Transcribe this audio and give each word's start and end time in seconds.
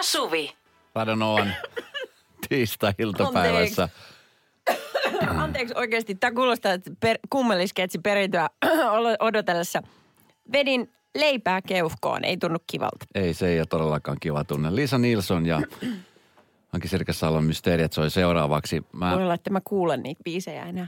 ja 0.00 0.04
Suvi. 0.04 0.52
Radonoan 0.94 1.54
tiistai-iltapäivässä. 2.48 3.88
Anteeksi 5.36 5.74
oikeasti, 5.82 6.14
tämä 6.14 6.32
kuulostaa, 6.32 6.72
että 6.72 6.90
per, 7.00 7.18
kummellisketsi 7.30 7.98
perintöä 7.98 8.50
odotellessa. 9.28 9.82
Vedin 10.52 10.90
leipää 11.14 11.62
keuhkoon, 11.62 12.24
ei 12.24 12.36
tunnu 12.36 12.58
kivalta. 12.66 13.06
Ei, 13.14 13.34
se 13.34 13.48
ei 13.48 13.58
ole 13.58 13.66
todellakaan 13.66 14.16
kiva 14.20 14.44
tunne. 14.44 14.74
Lisa 14.74 14.98
Nilsson 14.98 15.46
ja 15.46 15.62
Anki 16.72 16.88
Sirkäsalon 16.88 17.44
Mysteeriat 17.44 17.92
soi 17.92 18.10
seuraavaksi. 18.10 18.82
Mä... 18.92 19.10
Voi 19.14 19.22
olla, 19.22 19.34
että 19.34 19.50
mä 19.50 19.60
kuulen 19.64 20.02
niitä 20.02 20.22
biisejä 20.24 20.64
enää. 20.64 20.86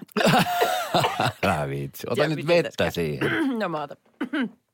Älä 1.42 1.68
viitsi. 1.68 2.06
Ota 2.10 2.28
nyt 2.28 2.46
vettä 2.46 2.90
siihen. 2.90 3.30
no 3.58 3.68
mä 3.68 3.82
otan. 3.82 3.96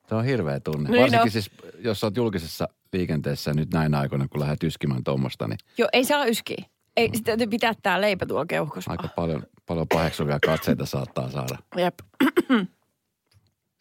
Se 0.08 0.14
on 0.14 0.24
hirveä 0.24 0.60
tunne. 0.60 0.90
Niin 0.90 1.00
Varsinkin 1.00 1.26
no. 1.26 1.30
siis, 1.30 1.50
jos 1.78 2.04
olet 2.04 2.16
julkisessa 2.16 2.68
liikenteessä 2.92 3.54
nyt 3.54 3.72
näin 3.72 3.94
aikoina, 3.94 4.28
kun 4.28 4.40
lähdet 4.40 4.62
yskimään 4.62 5.04
tuommoista. 5.04 5.48
Niin... 5.48 5.58
Joo, 5.78 5.88
ei 5.92 6.04
saa 6.04 6.24
yskiä. 6.24 6.64
Ei, 6.96 7.10
sitä 7.14 7.24
täytyy 7.24 7.46
pitää 7.46 7.72
tää 7.82 8.00
leipä 8.00 8.26
tuolla 8.26 8.46
keuhkossa. 8.46 8.90
Aika 8.90 9.08
paljon, 9.16 9.42
paljon 9.66 9.88
paheksuvia 9.88 10.38
katseita 10.46 10.86
saattaa 10.86 11.30
saada. 11.30 11.58
Jep. 11.76 11.94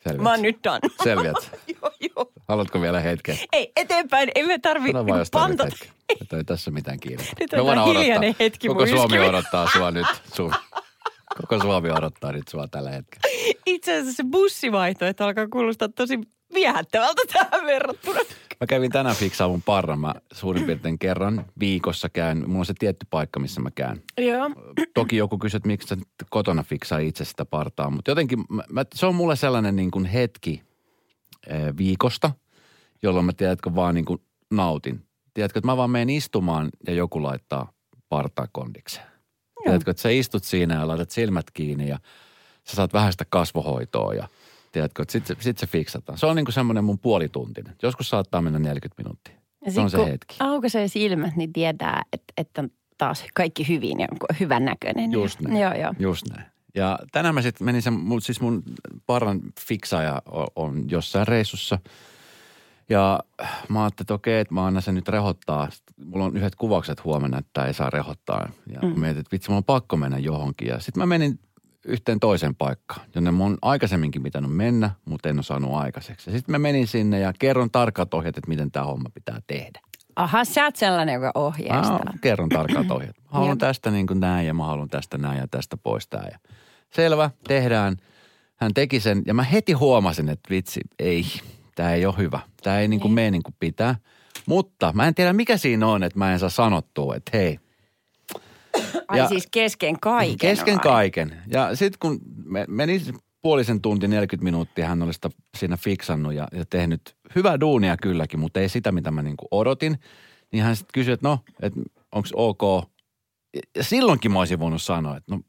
Selviät. 0.04 0.24
Mä 0.24 0.30
oon 0.30 0.42
nyt 0.42 0.58
done. 0.64 0.80
Selviät. 1.04 1.36
joo, 1.82 1.92
joo. 2.00 2.32
Haluatko 2.48 2.82
vielä 2.82 3.00
hetken? 3.00 3.38
Ei, 3.54 3.72
eteenpäin. 3.76 4.30
Ei 4.36 4.48
me 4.48 4.60
tarvi 4.60 4.92
Sano 4.92 5.08
vaan, 5.08 5.20
jos 5.20 5.30
panta. 5.32 5.68
Nyt 6.20 6.34
ei 6.34 6.44
tässä 6.44 6.72
mitään 6.72 7.00
kiinni. 7.00 7.26
Nyt 7.40 7.54
on 7.54 7.86
hiljainen 7.86 8.36
hetki 8.40 8.68
Koko 8.68 8.88
Suomi 8.88 9.20
odottaa 9.20 9.70
sua 9.74 9.92
nyt. 9.92 10.08
Sun. 10.34 10.54
Koko 11.42 11.60
Suomi 11.62 11.92
odottaa 11.92 12.32
nyt 12.32 12.48
sua 12.48 12.68
tällä 12.68 12.90
hetkellä. 12.90 13.56
Itse 13.66 13.94
asiassa 13.94 14.14
se 14.18 14.24
bussivaihtoehto 14.32 15.24
alkaa 15.26 15.48
kuulostaa 15.48 15.90
tosi 15.90 16.20
viehättävältä 16.54 17.22
tähän 17.34 17.66
verrattuna. 17.66 18.20
Mä 18.62 18.68
kävin 18.68 18.92
tänään 18.92 19.16
fiksaa 19.16 19.48
mun 19.48 19.62
parran. 19.62 20.00
Mä 20.00 20.16
suurin 20.34 20.64
piirtein 20.64 21.00
kerran 21.00 21.46
viikossa 21.60 22.10
käyn. 22.10 22.44
Mulla 22.48 22.60
on 22.60 22.66
se 22.66 22.74
tietty 22.80 23.08
paikka, 23.10 23.40
missä 23.40 23.62
mä 23.62 23.72
käyn. 23.72 24.04
Joo. 24.18 24.50
Toki 24.94 25.18
joku 25.18 25.38
kysyy, 25.38 25.58
että 25.58 25.68
miksi 25.68 25.88
sä 25.88 25.98
kotona 26.30 26.64
fiksaa 26.64 27.00
itse 27.00 27.26
sitä 27.26 27.46
partaa. 27.46 27.90
Mutta 27.90 28.12
jotenkin 28.12 28.46
mä, 28.72 28.86
se 28.96 29.06
on 29.06 29.16
mulle 29.16 29.36
sellainen 29.36 29.76
niin 29.76 29.92
kuin 29.92 30.06
hetki 30.06 30.62
äh, 31.52 31.78
viikosta, 31.78 32.32
jolloin 33.04 33.26
mä 33.26 33.34
tiedätkö 33.34 33.72
vaan 33.76 33.96
niin 33.96 34.06
kuin 34.06 34.22
nautin. 34.52 35.04
Tiedätkö, 35.34 35.60
että 35.60 35.68
mä 35.68 35.78
vaan 35.78 35.92
menen 35.92 36.10
istumaan 36.10 36.70
ja 36.88 36.94
joku 36.94 37.24
laittaa 37.24 37.72
partaa 38.10 38.48
kondikseen. 38.52 39.08
Tiedätkö, 39.64 39.92
että 39.92 40.02
sä 40.02 40.10
istut 40.10 40.44
siinä 40.44 40.76
ja 40.76 40.88
laitat 40.88 41.12
silmät 41.12 41.52
kiinni 41.54 41.88
ja 41.88 42.00
sä 42.64 42.76
saat 42.76 42.94
vähän 42.94 43.12
sitä 43.12 43.26
kasvohoitoa 43.30 44.14
ja– 44.14 44.28
Tiedätkö, 44.78 45.02
että 45.02 45.12
sitten 45.12 45.38
sit 45.40 45.58
se 45.58 45.68
fiksataan. 45.68 46.18
Se 46.18 46.26
on 46.26 46.36
niinku 46.36 46.52
semmoinen 46.52 46.84
mun 46.84 47.00
puolituntinen. 47.00 47.76
Joskus 47.84 48.10
saattaa 48.10 48.42
mennä 48.42 48.60
40 48.60 49.04
minuuttia. 49.04 49.36
Ja 49.66 49.72
se 49.72 49.82
on 49.82 49.90
se 49.90 50.06
hetki. 50.06 50.36
aukaisee 50.40 50.88
silmät, 50.88 51.36
niin 51.36 51.54
tietää, 51.54 52.04
että, 52.14 52.34
että 52.38 52.62
on 52.62 52.70
taas 52.98 53.26
kaikki 53.34 53.68
hyvin 53.68 54.00
ja 54.00 54.08
hyvän 54.40 54.66
näköinen. 54.66 55.12
Just 55.12 55.42
näin. 55.42 55.62
Joo, 55.62 55.74
joo. 55.74 55.94
Just 56.00 56.26
näin. 56.30 56.46
Ja 56.76 57.00
tänään 57.12 57.36
mä 57.36 57.42
sitten 57.42 57.66
menin 57.66 57.82
sen, 57.82 57.94
siis 58.22 58.42
mun 58.42 58.64
paran 59.06 59.42
fiksaaja 59.60 60.22
on, 60.26 60.48
on 60.56 60.90
jossain 60.90 61.28
reissussa. 61.28 61.80
Ja 62.90 63.20
mä 63.70 63.84
ajattelin, 63.84 64.06
että 64.06 64.14
okei, 64.14 64.40
että 64.40 64.54
mä 64.54 64.66
annan 64.66 64.84
sen 64.84 64.96
nyt 64.96 65.10
rehottaa. 65.10 65.70
Mulla 66.06 66.26
on 66.26 66.38
yhdet 66.38 66.56
kuvaukset 66.56 67.04
huomenna, 67.04 67.38
että 67.38 67.66
ei 67.66 67.74
saa 67.74 67.90
rehottaa. 67.90 68.50
Ja 68.74 68.80
mm. 68.82 69.00
mietin, 69.00 69.20
että 69.20 69.32
vitsi, 69.32 69.50
mulla 69.50 69.58
on 69.58 69.64
pakko 69.64 69.98
mennä 69.98 70.18
johonkin. 70.18 70.68
Ja 70.68 70.80
sitten 70.80 71.02
mä 71.02 71.06
menin 71.06 71.40
yhteen 71.88 72.20
toiseen 72.20 72.56
paikkaan, 72.56 73.02
jonne 73.16 73.32
mun 73.32 73.58
aikaisemminkin 73.62 74.24
pitänyt 74.24 74.52
mennä, 74.52 74.92
mutta 75.06 75.30
en 75.30 75.38
ole 75.38 75.44
saanut 75.44 75.74
aikaiseksi. 75.74 76.32
Sitten 76.32 76.52
mä 76.52 76.60
menin 76.60 76.88
sinne 76.88 77.20
ja 77.20 77.34
kerron 77.40 77.72
tarkat 77.72 78.14
ohjeet, 78.14 78.38
että 78.38 78.50
miten 78.50 78.72
tämä 78.72 78.86
homma 78.86 79.10
pitää 79.14 79.40
tehdä. 79.48 79.80
Aha, 80.16 80.46
sä 80.46 80.64
oot 80.64 80.76
sellainen, 80.76 81.14
joka 81.14 81.32
ohjeistaa. 81.36 82.04
Mä 82.04 82.14
kerron 82.22 82.50
tarkat 82.50 82.92
ohjeet. 82.92 83.18
Mä 83.18 83.30
haluan 83.30 83.58
tästä 83.58 83.92
niin 83.92 84.08
kuin 84.08 84.20
näin 84.20 84.48
ja 84.48 84.54
mä 84.54 84.66
haluan 84.66 84.90
tästä 84.90 85.18
näin 85.18 85.38
ja 85.40 85.48
tästä 85.48 85.78
pois 85.78 86.08
tää. 86.08 86.28
Ja 86.32 86.40
selvä, 86.94 87.30
tehdään. 87.48 87.98
Hän 88.56 88.74
teki 88.74 89.00
sen 89.00 89.22
ja 89.26 89.34
mä 89.34 89.44
heti 89.44 89.74
huomasin, 89.74 90.30
että 90.30 90.50
vitsi, 90.50 90.82
ei, 91.00 91.26
tämä 91.76 91.94
ei 91.94 92.06
ole 92.06 92.18
hyvä. 92.18 92.40
Tämä 92.64 92.80
ei 92.80 92.88
niin 92.88 93.00
kuin 93.00 93.14
mene 93.14 93.32
niin 93.32 93.44
kuin 93.44 93.56
pitää. 93.60 93.96
Mutta 94.46 94.92
mä 94.94 95.08
en 95.08 95.16
tiedä 95.16 95.34
mikä 95.34 95.58
siinä 95.58 95.88
on, 95.88 96.04
että 96.04 96.20
mä 96.20 96.34
en 96.34 96.40
saa 96.40 96.50
sanottua, 96.50 97.16
että 97.16 97.38
hei, 97.38 97.60
Ai 99.08 99.20
ja 99.20 99.28
siis 99.28 99.48
kesken 99.52 100.00
kaiken 100.00 100.38
Kesken 100.38 100.76
vai? 100.76 100.84
kaiken. 100.84 101.42
Ja 101.48 101.76
sitten 101.76 101.98
kun 102.00 102.20
me, 102.46 102.66
meni 102.68 103.02
puolisen 103.42 103.82
tunti, 103.82 104.08
40 104.08 104.44
minuuttia, 104.44 104.88
hän 104.88 105.04
oli 105.04 105.14
sitä 105.14 105.30
siinä 105.58 105.78
fiksannut 105.78 106.34
ja, 106.34 106.48
ja 106.52 106.66
tehnyt 106.70 107.16
hyvää 107.36 107.60
duunia 107.60 107.98
kylläkin, 107.98 108.40
mutta 108.40 108.60
ei 108.60 108.70
sitä, 108.70 108.92
mitä 108.92 109.12
mä 109.12 109.24
niinku 109.24 109.48
odotin. 109.52 110.00
Niin 110.52 110.64
hän 110.64 110.76
sitten 110.76 110.94
kysyi, 110.94 111.14
että 111.14 111.28
no, 111.28 111.40
että 111.62 111.80
onko 112.12 112.30
ok. 112.34 112.90
Ja 113.76 113.84
silloinkin 113.84 114.32
mä 114.32 114.40
olisin 114.40 114.60
voinut 114.60 114.82
sanoa, 114.82 115.18
että 115.18 115.36
no, 115.36 115.42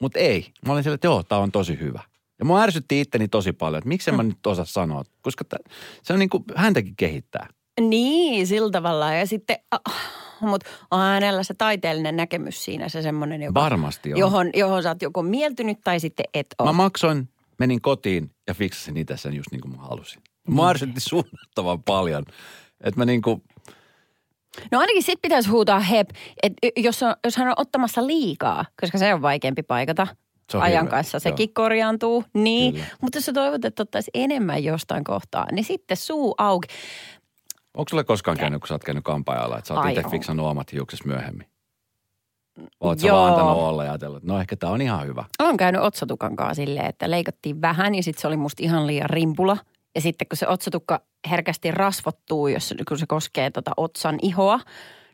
mutta 0.00 0.18
ei. 0.18 0.52
Mä 0.66 0.72
olin 0.72 0.82
siellä, 0.82 0.94
että 0.94 1.06
joo, 1.06 1.22
tämä 1.22 1.40
on 1.40 1.52
tosi 1.52 1.80
hyvä. 1.80 2.02
Ja 2.38 2.44
mua 2.44 2.62
ärsytti 2.62 3.00
itteni 3.00 3.28
tosi 3.28 3.52
paljon, 3.52 3.78
että 3.78 3.88
miksi 3.88 4.12
mä 4.12 4.22
mm. 4.22 4.28
nyt 4.28 4.46
osaa 4.46 4.64
sanoa, 4.64 5.04
koska 5.22 5.44
t- 5.44 5.72
se 6.02 6.12
on 6.12 6.18
niin 6.18 6.30
kuin 6.30 6.44
häntäkin 6.56 6.96
kehittää. 6.96 7.48
Niin, 7.80 8.46
sillä 8.46 8.70
tavalla. 8.70 9.14
Ja 9.14 9.26
sitten, 9.26 9.56
ah, 9.70 10.21
mutta 10.46 10.70
on 10.90 11.00
hänellä 11.00 11.42
se 11.42 11.54
taiteellinen 11.54 12.16
näkemys 12.16 12.64
siinä 12.64 12.88
se 12.88 13.02
semmoinen, 13.02 13.42
joka, 13.42 13.60
Varmasti 13.60 14.12
on. 14.12 14.18
Johon, 14.18 14.50
johon 14.54 14.82
sä 14.82 14.88
oot 14.88 15.02
joko 15.02 15.22
mieltynyt 15.22 15.78
tai 15.84 16.00
sitten 16.00 16.26
et 16.34 16.46
ole. 16.58 16.68
Mä 16.68 16.72
maksoin, 16.72 17.28
menin 17.58 17.80
kotiin 17.80 18.30
ja 18.48 18.54
fiksasin 18.54 18.96
itse 18.96 19.16
sen 19.16 19.34
just 19.34 19.50
niin 19.52 19.60
kuin 19.60 19.76
mä 19.76 19.82
halusin. 19.82 20.22
Mä 20.48 20.70
ärsytti 20.70 21.00
suunnattavan 21.00 21.82
paljon. 21.82 22.24
Että 22.80 23.00
mä 23.00 23.04
niin 23.04 23.22
kuin, 23.22 23.42
No 24.72 24.78
ainakin 24.78 25.02
sit 25.02 25.22
pitäisi 25.22 25.48
huutaa 25.48 25.80
hep, 25.80 26.10
että 26.42 26.68
jos, 26.76 27.02
on, 27.02 27.14
jos 27.24 27.36
hän 27.36 27.48
on 27.48 27.54
ottamassa 27.56 28.06
liikaa, 28.06 28.64
koska 28.80 28.98
se 28.98 29.14
on 29.14 29.22
vaikeampi 29.22 29.62
paikata 29.62 30.06
se 30.50 30.56
on 30.56 30.62
ajan 30.62 30.84
hirveä. 30.84 30.90
kanssa. 30.90 31.18
Sekin 31.18 31.48
Joo. 31.48 31.52
korjaantuu, 31.54 32.24
niin. 32.34 32.72
Kyllä. 32.72 32.86
Mutta 33.00 33.18
jos 33.18 33.26
sä 33.26 33.32
toivot, 33.32 33.64
että 33.64 33.82
ottaisi 33.82 34.10
enemmän 34.14 34.64
jostain 34.64 35.04
kohtaa, 35.04 35.46
niin 35.52 35.64
sitten 35.64 35.96
suu 35.96 36.34
auki. 36.38 36.68
Onko 37.74 37.88
sulle 37.88 38.04
koskaan 38.04 38.36
käynyt, 38.36 38.60
kun 38.60 38.68
sä 38.68 38.74
oot 38.74 38.84
käynyt 38.84 39.04
kampaajalla, 39.04 39.58
että 39.58 39.68
sä 39.68 39.74
oot 39.74 39.88
itse 39.88 40.02
fiksannut 40.10 40.46
omat 40.46 40.72
hiukset 40.72 41.04
myöhemmin? 41.04 41.46
Oot 42.80 42.98
sä 42.98 43.12
vaan 43.12 43.32
antanut 43.32 43.56
olla 43.56 43.84
ja 43.84 43.90
ajatellut, 43.90 44.16
että 44.16 44.32
no 44.32 44.40
ehkä 44.40 44.56
tää 44.56 44.70
on 44.70 44.82
ihan 44.82 45.06
hyvä. 45.06 45.24
Olen 45.38 45.56
käynyt 45.56 45.80
otsatukan 45.80 46.36
kanssa 46.36 46.54
silleen, 46.54 46.86
että 46.86 47.10
leikattiin 47.10 47.60
vähän 47.60 47.94
ja 47.94 48.02
sitten 48.02 48.20
se 48.20 48.26
oli 48.26 48.36
musta 48.36 48.62
ihan 48.62 48.86
liian 48.86 49.10
rimpula. 49.10 49.56
Ja 49.94 50.00
sitten 50.00 50.28
kun 50.28 50.36
se 50.36 50.48
otsatukka 50.48 51.00
herkästi 51.30 51.70
rasvottuu, 51.70 52.48
jos, 52.48 52.74
kun 52.88 52.98
se 52.98 53.06
koskee 53.06 53.50
tota 53.50 53.70
otsan 53.76 54.18
ihoa, 54.22 54.60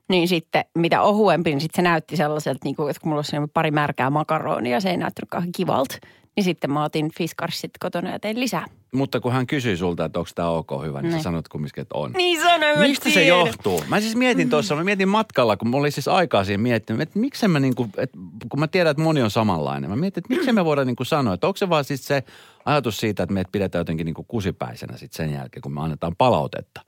niin 0.09 0.29
sitten 0.29 0.65
mitä 0.75 1.03
ohuempi, 1.03 1.51
niin 1.51 1.61
sitten 1.61 1.85
se 1.85 1.91
näytti 1.91 2.17
sellaiselta, 2.17 2.61
niin 2.65 2.77
kuin, 2.77 2.91
että 2.91 3.01
kun 3.01 3.09
mulla 3.09 3.19
olisi 3.19 3.37
pari 3.55 3.71
märkää 3.71 4.11
makaronia, 4.11 4.81
se 4.81 4.91
ei 4.91 4.97
näyttänyt 4.97 5.31
kauhean 5.31 5.53
kivalta 5.53 5.97
niin 6.39 6.45
sitten 6.45 6.73
mä 6.73 6.85
otin 6.85 7.11
fiskarsit 7.19 7.71
kotona 7.81 8.11
ja 8.11 8.19
tein 8.19 8.41
lisää. 8.41 8.65
Mutta 8.95 9.21
kun 9.21 9.33
hän 9.33 9.47
kysyi 9.47 9.77
sulta, 9.77 10.05
että 10.05 10.19
onko 10.19 10.31
tämä 10.35 10.49
ok 10.49 10.71
hyvä, 10.85 11.03
niin, 11.03 11.11
niin. 11.11 11.21
sä 11.21 11.23
sanot 11.23 11.49
kumminkin, 11.49 11.83
että 11.83 11.95
on. 11.99 12.13
Niin 12.13 12.41
sanoin, 12.41 12.79
Mistä 12.79 13.11
se 13.11 13.25
johtuu? 13.25 13.85
Mä 13.89 14.01
siis 14.01 14.17
mietin 14.17 14.51
tuossa, 14.51 14.77
mä 14.77 14.85
mietin 14.85 15.09
matkalla, 15.09 15.57
kun 15.57 15.69
mulla 15.69 15.83
oli 15.83 15.91
siis 15.91 16.09
aikaa 16.09 16.45
siihen 16.45 16.61
miettinyt, 16.61 17.03
että 17.03 17.19
miksi 17.19 17.49
mä 17.49 17.61
niinku, 17.61 17.89
että 17.97 18.19
kun 18.49 18.61
mä 18.61 18.69
tiedän, 18.69 18.91
että 18.91 19.03
moni 19.03 19.23
on 19.23 19.31
samanlainen. 19.31 19.91
Mä 19.91 19.97
mietin, 19.97 20.21
että 20.21 20.35
miksi 20.35 20.53
me 20.53 20.65
voidaan 20.65 20.87
niinku 20.87 21.05
sanoa, 21.05 21.35
että 21.35 21.47
onko 21.47 21.57
se 21.57 21.69
vaan 21.69 21.85
siis 21.85 22.07
se 22.07 22.23
ajatus 22.65 22.99
siitä, 22.99 23.23
että 23.23 23.33
meitä 23.33 23.51
pidetään 23.53 23.81
jotenkin 23.81 24.05
niinku 24.05 24.25
kusipäisenä 24.25 24.97
sitten 24.97 25.27
sen 25.27 25.35
jälkeen, 25.35 25.63
kun 25.63 25.75
me 25.75 25.81
annetaan 25.81 26.17
palautetta. 26.19 26.81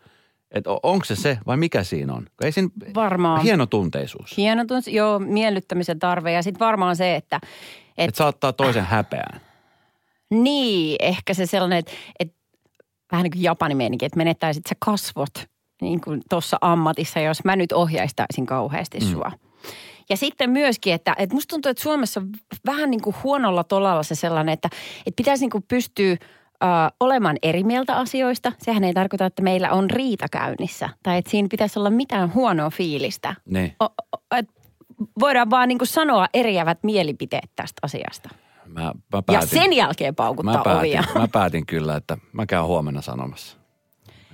Että 0.51 0.71
onko 0.83 1.05
se 1.05 1.17
se 1.17 1.39
vai 1.47 1.57
mikä 1.57 1.85
siinä 1.85 2.15
on? 2.15 2.27
Ei 2.43 2.53
siinä, 2.53 2.69
varmaan. 2.95 3.43
Hienotunteisuus. 3.43 4.37
Hienotunteisuus, 4.37 4.95
joo, 4.95 5.19
miellyttämisen 5.19 5.99
tarve 5.99 6.33
ja 6.33 6.43
sitten 6.43 6.67
varmaan 6.67 6.97
se, 6.97 7.17
että 7.17 7.41
et, 8.01 8.09
et 8.09 8.15
saattaa 8.15 8.53
toisen 8.53 8.85
häpeään. 8.85 9.41
Niin, 10.31 10.97
ehkä 11.01 11.35
se 11.35 11.47
sellainen, 11.47 11.79
että, 11.79 11.93
että 12.19 12.35
vähän 13.13 13.23
niin 13.23 13.33
kuin 13.33 13.43
Japani 13.43 13.75
meininki, 13.75 14.07
että 14.07 14.17
menettäisit 14.17 14.67
sä 14.69 14.75
kasvot 14.79 15.31
niin 15.81 16.01
kuin 16.01 16.23
tuossa 16.31 16.57
ammatissa, 16.61 17.21
jos 17.21 17.45
mä 17.45 17.57
nyt 17.57 17.73
ohjaistaisin 17.73 18.47
kauheasti 18.47 18.99
mm. 18.99 19.07
sua. 19.07 19.33
Ja 20.11 20.17
sitten 20.17 20.51
myöskin, 20.51 20.95
että, 20.95 21.15
että 21.19 21.35
musta 21.35 21.53
tuntuu, 21.55 21.71
että 21.71 21.83
Suomessa 21.83 22.23
vähän 22.67 22.91
niin 22.91 23.03
kuin 23.03 23.17
huonolla 23.23 23.65
tolalla 23.65 24.03
se 24.03 24.15
sellainen, 24.15 24.53
että, 24.53 24.69
että 25.07 25.17
pitäisi 25.17 25.45
niin 25.45 25.51
kuin 25.51 25.65
pystyä 25.69 26.17
Uh, 26.65 26.97
olemaan 27.01 27.37
eri 27.43 27.65
mieltä 27.65 27.97
asioista. 27.97 28.53
Sehän 28.59 28.85
ei 28.85 28.95
tarkoita, 28.95 29.27
että 29.27 29.43
meillä 29.43 29.71
on 29.71 29.91
riita 29.91 30.27
käynnissä. 30.33 30.89
Tai 31.03 31.19
että 31.19 31.31
siinä 31.31 31.49
pitäisi 31.51 31.79
olla 31.79 31.91
mitään 31.91 32.35
huonoa 32.35 32.71
fiilistä. 32.71 33.35
Ne. 33.47 33.77
O, 33.83 33.85
o, 33.85 34.37
et 34.37 34.49
voidaan 35.21 35.51
vaan 35.51 35.69
niin 35.69 35.79
kuin 35.79 35.89
sanoa 35.89 36.27
eriävät 36.35 36.79
mielipiteet 36.83 37.51
tästä 37.57 37.79
asiasta. 37.83 38.29
Mä, 38.67 38.81
mä 38.83 39.23
päätin, 39.23 39.35
ja 39.35 39.63
sen 39.63 39.73
jälkeen 39.73 40.15
paukuttaa 40.15 40.57
mä 40.57 40.65
päätin, 40.65 40.79
ovia. 40.81 41.05
Mä 41.15 41.29
päätin 41.29 41.67
kyllä, 41.67 41.97
että 41.97 42.17
mä 42.33 42.47
käyn 42.47 42.65
huomenna 42.65 43.03
sanomassa. 43.03 43.57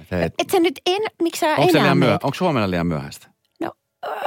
Et, 0.00 0.10
hei, 0.10 0.22
et 0.38 0.50
sä 0.52 0.60
nyt 0.60 0.80
en, 0.86 1.02
miksi 1.22 1.40
sä 1.40 1.46
onko 1.58 1.78
enää 1.78 1.94
myöh- 1.94 2.12
Onko 2.22 2.36
huomenna 2.40 2.70
liian 2.70 2.86
myöhäistä? 2.86 3.28
No 3.60 3.72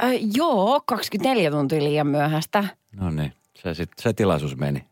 äh, 0.02 0.10
joo, 0.34 0.82
24 0.86 1.50
tuntia 1.50 1.84
liian 1.84 2.06
myöhäistä. 2.06 2.64
No 2.96 3.10
niin, 3.10 3.32
se, 3.62 3.74
sit, 3.74 3.90
se 4.00 4.12
tilaisuus 4.12 4.56
meni. 4.56 4.84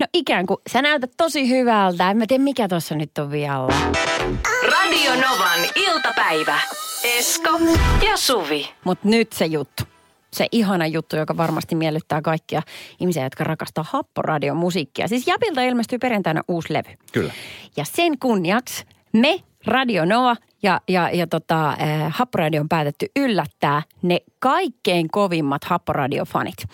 No 0.00 0.06
ikään 0.14 0.46
kuin, 0.46 0.58
sä 0.72 0.82
näytät 0.82 1.10
tosi 1.16 1.48
hyvältä. 1.48 2.10
En 2.10 2.16
mä 2.16 2.24
tiedä, 2.28 2.44
mikä 2.44 2.68
tuossa 2.68 2.94
nyt 2.94 3.18
on 3.18 3.30
vialla. 3.30 3.74
Radio 4.62 5.10
Novan 5.14 5.60
iltapäivä. 5.76 6.60
Esko 7.04 7.50
ja 8.06 8.16
Suvi. 8.16 8.68
Mutta 8.84 9.08
nyt 9.08 9.32
se 9.32 9.46
juttu. 9.46 9.82
Se 10.32 10.46
ihana 10.52 10.86
juttu, 10.86 11.16
joka 11.16 11.36
varmasti 11.36 11.74
miellyttää 11.74 12.22
kaikkia 12.22 12.62
ihmisiä, 13.00 13.24
jotka 13.24 13.44
rakastaa 13.44 13.84
happoradion 13.90 14.56
musiikkia. 14.56 15.08
Siis 15.08 15.26
Japilta 15.26 15.62
ilmestyy 15.62 15.98
perjantaina 15.98 16.42
uusi 16.48 16.72
levy. 16.72 16.96
Kyllä. 17.12 17.32
Ja 17.76 17.84
sen 17.84 18.18
kunniaksi 18.18 18.84
me, 19.12 19.40
Radio 19.66 20.04
Nova 20.04 20.36
ja, 20.62 20.80
ja, 20.88 21.10
ja 21.10 21.26
tota, 21.26 21.68
äh, 21.68 21.76
Happoradio 22.08 22.60
on 22.60 22.68
päätetty 22.68 23.06
yllättää 23.16 23.82
ne 24.02 24.18
kaikkein 24.38 25.08
kovimmat 25.10 25.64
Happoradio-fanit. 25.64 26.66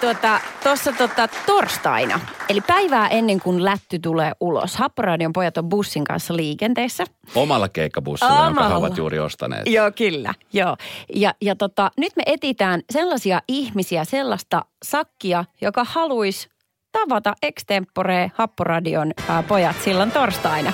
Tuota, 0.00 0.40
tuossa 0.62 0.92
tota, 0.92 1.28
torstaina, 1.46 2.20
eli 2.48 2.60
päivää 2.60 3.08
ennen 3.08 3.40
kuin 3.40 3.64
lätty 3.64 3.98
tulee 3.98 4.32
ulos, 4.40 4.76
Happoradion 4.76 5.32
pojat 5.32 5.58
on 5.58 5.68
bussin 5.68 6.04
kanssa 6.04 6.36
liikenteessä. 6.36 7.04
Omalla 7.34 7.68
keikkabussilla, 7.68 8.44
jonka 8.44 8.60
he 8.62 8.66
Omalla. 8.66 8.76
ovat 8.86 8.98
juuri 8.98 9.18
ostaneet. 9.18 9.62
Joo, 9.66 9.90
kyllä. 9.96 10.34
Joo. 10.52 10.76
Ja, 11.14 11.34
ja 11.42 11.56
tota, 11.56 11.90
nyt 11.96 12.12
me 12.16 12.22
etitään 12.26 12.80
sellaisia 12.92 13.42
ihmisiä, 13.48 14.04
sellaista 14.04 14.64
sakkia, 14.84 15.44
joka 15.60 15.86
haluaisi 15.88 16.48
tavata 16.92 17.34
extempore 17.42 18.30
Happoradion 18.34 19.12
ää, 19.28 19.42
pojat 19.42 19.76
silloin 19.84 20.10
torstaina. 20.10 20.72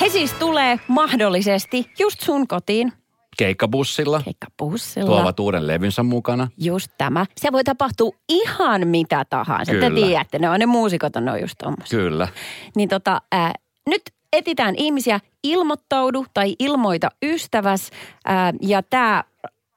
He 0.00 0.08
siis 0.08 0.32
tulee 0.32 0.80
mahdollisesti 0.88 1.90
just 1.98 2.20
sun 2.20 2.48
kotiin 2.48 2.92
Keikkabussilla. 3.36 4.22
keikkabussilla. 4.24 5.06
Tuovat 5.06 5.40
uuden 5.40 5.66
levynsä 5.66 6.02
mukana. 6.02 6.48
Just 6.58 6.90
tämä. 6.98 7.26
Se 7.36 7.52
voi 7.52 7.64
tapahtua 7.64 8.10
ihan 8.28 8.88
mitä 8.88 9.24
tahansa. 9.30 9.72
Te 9.72 9.78
Kyllä. 9.78 10.06
tiedätte, 10.06 10.38
ne 10.38 10.50
on 10.50 10.60
ne 10.60 10.66
muusikot 10.66 11.16
on 11.16 11.24
ne 11.24 11.32
on 11.32 11.40
just 11.40 11.54
tommosia. 11.58 11.98
Kyllä. 11.98 12.28
Niin 12.76 12.88
tota, 12.88 13.22
ää, 13.32 13.52
nyt 13.86 14.02
etitään 14.32 14.74
ihmisiä, 14.76 15.20
ilmoittaudu 15.42 16.26
tai 16.34 16.56
ilmoita 16.58 17.08
ystäväs. 17.22 17.90
Ää, 18.24 18.52
ja 18.62 18.82
tämä 18.82 19.24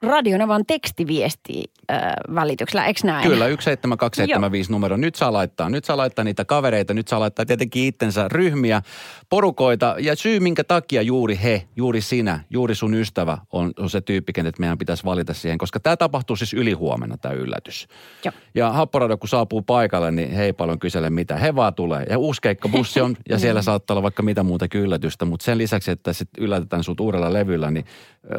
Radionavan 0.01 0.65
tekstiviesti 0.65 1.63
ää, 1.89 2.13
välityksellä, 2.35 2.85
eikö 2.85 2.99
näin? 3.03 3.23
Kyllä, 3.23 3.45
17275 3.45 4.71
numero. 4.71 4.97
Nyt 4.97 5.15
saa 5.15 5.33
laittaa. 5.33 5.69
Nyt 5.69 5.85
saa 5.85 5.97
laittaa 5.97 6.25
niitä 6.25 6.45
kavereita, 6.45 6.93
nyt 6.93 7.07
saa 7.07 7.19
laittaa 7.19 7.45
tietenkin 7.45 7.83
itsensä 7.83 8.27
ryhmiä, 8.27 8.81
porukoita. 9.29 9.95
Ja 9.99 10.15
syy, 10.15 10.39
minkä 10.39 10.63
takia 10.63 11.01
juuri 11.01 11.39
he, 11.43 11.67
juuri 11.75 12.01
sinä, 12.01 12.39
juuri 12.49 12.75
sun 12.75 12.93
ystävä 12.93 13.37
on, 13.51 13.71
on 13.79 13.89
se 13.89 14.01
tyyppi, 14.01 14.33
kenet 14.33 14.59
meidän 14.59 14.77
pitäisi 14.77 15.05
valita 15.05 15.33
siihen. 15.33 15.57
Koska 15.57 15.79
tämä 15.79 15.97
tapahtuu 15.97 16.35
siis 16.35 16.53
ylihuomenna, 16.53 17.17
tämä 17.17 17.33
yllätys. 17.33 17.87
Joo. 18.25 18.33
Ja 18.55 18.71
Happorado, 18.71 19.17
kun 19.17 19.29
saapuu 19.29 19.61
paikalle, 19.61 20.11
niin 20.11 20.31
he 20.31 20.43
ei 20.43 20.53
paljon 20.53 20.79
kysele 20.79 21.09
mitä. 21.09 21.37
He 21.37 21.55
vaan 21.55 21.73
tulee. 21.73 22.05
Ja 22.09 22.17
uusi 22.17 22.41
keikkabussi 22.41 23.01
on, 23.01 23.17
ja 23.29 23.39
siellä 23.47 23.61
saattaa 23.61 23.93
olla 23.93 24.03
vaikka 24.03 24.23
mitä 24.23 24.43
muuta 24.43 24.65
yllätystä. 24.75 25.25
Mutta 25.25 25.43
sen 25.43 25.57
lisäksi, 25.57 25.91
että 25.91 26.13
sitten 26.13 26.43
yllätetään 26.43 26.83
sut 26.83 26.99
uudella 26.99 27.33
levyllä, 27.33 27.71
niin 27.71 27.85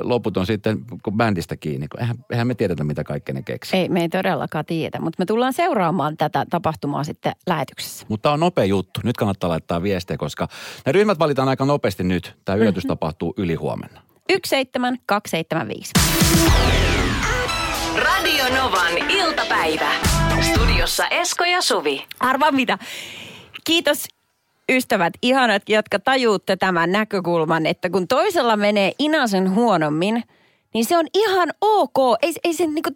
loput 0.00 0.36
on 0.36 0.46
sitten 0.46 0.78
kun 1.02 1.16
bändistä 1.16 1.47
kiinni. 1.56 1.88
Kun 1.88 2.00
Eihän, 2.00 2.16
eihän 2.32 2.46
me 2.46 2.54
tiedetä, 2.54 2.84
mitä 2.84 3.04
kaikkea 3.04 3.34
ne 3.34 3.42
keksii. 3.42 3.80
Ei, 3.80 3.88
me 3.88 4.00
ei 4.00 4.08
todellakaan 4.08 4.64
tiedä, 4.64 4.98
mutta 5.00 5.22
me 5.22 5.26
tullaan 5.26 5.52
seuraamaan 5.52 6.16
tätä 6.16 6.46
tapahtumaa 6.50 7.04
sitten 7.04 7.32
lähetyksessä. 7.46 8.06
Mutta 8.08 8.22
tämä 8.22 8.32
on 8.32 8.40
nopea 8.40 8.64
juttu. 8.64 9.00
Nyt 9.04 9.16
kannattaa 9.16 9.50
laittaa 9.50 9.82
viestejä, 9.82 10.18
koska 10.18 10.48
ne 10.86 10.92
ryhmät 10.92 11.18
valitaan 11.18 11.48
aika 11.48 11.64
nopeasti 11.64 12.04
nyt. 12.04 12.36
Tämä 12.44 12.56
yllätys 12.56 12.84
tapahtuu 12.84 13.34
yli 13.36 13.54
huomenna. 13.54 14.00
17275. 14.28 15.92
Radio 17.96 18.44
Novan 18.56 19.10
iltapäivä. 19.10 19.90
Studiossa 20.40 21.08
Esko 21.08 21.44
ja 21.44 21.62
Suvi. 21.62 22.04
Arvaa 22.20 22.52
mitä. 22.52 22.78
Kiitos 23.64 24.08
ystävät, 24.72 25.12
ihanat, 25.22 25.62
jotka 25.68 25.98
tajuutte 25.98 26.56
tämän 26.56 26.92
näkökulman, 26.92 27.66
että 27.66 27.90
kun 27.90 28.08
toisella 28.08 28.56
menee 28.56 28.92
inasen 28.98 29.54
huonommin, 29.54 30.22
niin 30.74 30.84
se 30.84 30.96
on 30.96 31.06
ihan 31.14 31.48
ok. 31.60 31.98
Ei, 32.22 32.32
ei 32.44 32.54
se, 32.54 32.66
niinku, 32.66 32.90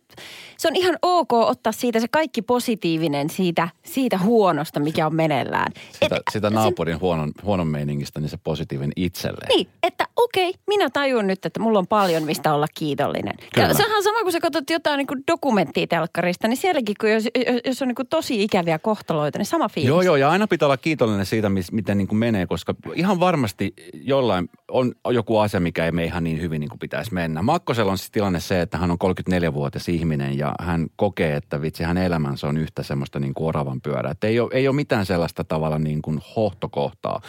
se 0.63 0.69
on 0.69 0.77
ihan 0.77 0.99
ok 1.03 1.33
ottaa 1.33 1.73
siitä 1.73 2.01
se 2.01 2.09
kaikki 2.09 2.43
positiivinen 2.43 3.31
siitä, 3.31 3.69
siitä 3.83 4.19
huonosta, 4.19 4.81
mikä 4.81 5.07
on 5.07 5.15
meneillään. 5.15 5.73
Sitä, 5.93 6.17
Et- 6.17 6.23
sitä 6.33 6.51
naapurin 6.51 7.01
huonon, 7.01 7.33
huonon 7.45 7.67
meiningistä, 7.67 8.21
niin 8.21 8.29
se 8.29 8.37
positiivinen 8.45 8.93
itselleen. 8.97 9.49
Niin, 9.49 9.69
että 9.83 10.07
okei, 10.17 10.55
minä 10.67 10.91
tajun 10.91 11.27
nyt, 11.27 11.47
että 11.47 11.61
mulla 11.61 11.79
on 11.79 11.87
paljon 11.87 12.23
mistä 12.23 12.55
olla 12.55 12.67
kiitollinen. 12.75 13.35
Kyllä. 13.55 13.69
Ja 13.69 13.75
se 13.75 13.97
on 13.97 14.03
sama, 14.03 14.23
kun 14.23 14.33
sä 14.33 14.41
katsot 14.41 14.71
jotain 14.71 14.99
niin 14.99 15.23
dokumenttia 15.27 15.87
telkkarista, 15.87 16.49
niin 16.49 16.57
sielläkin, 16.57 16.97
kun 17.01 17.11
jos, 17.11 17.25
jos 17.65 17.83
on 17.83 17.89
niin 17.89 18.09
tosi 18.11 18.43
ikäviä 18.43 18.79
kohtaloita, 18.79 19.39
niin 19.39 19.47
sama 19.47 19.69
fiilis. 19.69 19.89
Joo, 19.89 20.03
joo, 20.03 20.17
ja 20.17 20.31
aina 20.31 20.47
pitää 20.47 20.67
olla 20.67 20.77
kiitollinen 20.77 21.27
siitä, 21.27 21.49
miten 21.73 21.99
niin 21.99 22.09
kuin 22.09 22.19
menee, 22.19 22.47
koska 22.47 22.75
ihan 22.95 23.21
varmasti 23.21 23.75
jollain 23.95 24.49
on 24.69 24.93
joku 25.11 25.39
asia, 25.39 25.61
mikä 25.61 25.85
ei 25.85 25.93
mene 25.93 26.07
ihan 26.07 26.25
niin 26.25 26.41
hyvin 26.41 26.61
niin 26.61 26.71
kuin 26.71 26.79
pitäisi 26.79 27.15
mennä. 27.15 27.43
Makkosella 27.43 27.93
on 27.93 27.99
siis 27.99 28.11
tilanne 28.11 28.41
se, 28.41 28.61
että 28.61 28.79
hän 28.79 28.91
on 28.91 28.99
34-vuotias 29.05 29.89
ihminen 29.89 30.39
ja 30.39 30.52
hän 30.61 30.87
kokee, 30.97 31.37
että 31.37 31.61
vitsi, 31.61 31.85
hänen 31.85 32.05
elämänsä 32.05 32.47
on 32.47 32.57
yhtä 32.57 32.83
semmoista 32.83 33.19
niin 33.19 33.35
kuin 33.35 33.49
oravan 33.49 33.81
pyörää. 33.81 34.13
Että 34.13 34.27
ei 34.27 34.41
ole, 34.41 34.51
ei 34.53 34.69
ole 34.69 34.77
mitään 34.77 35.07
sellaista 35.07 35.45
tavalla 35.45 35.79
niin 35.79 36.03
kuin 36.03 36.21
hohtokohtaa. 36.37 37.21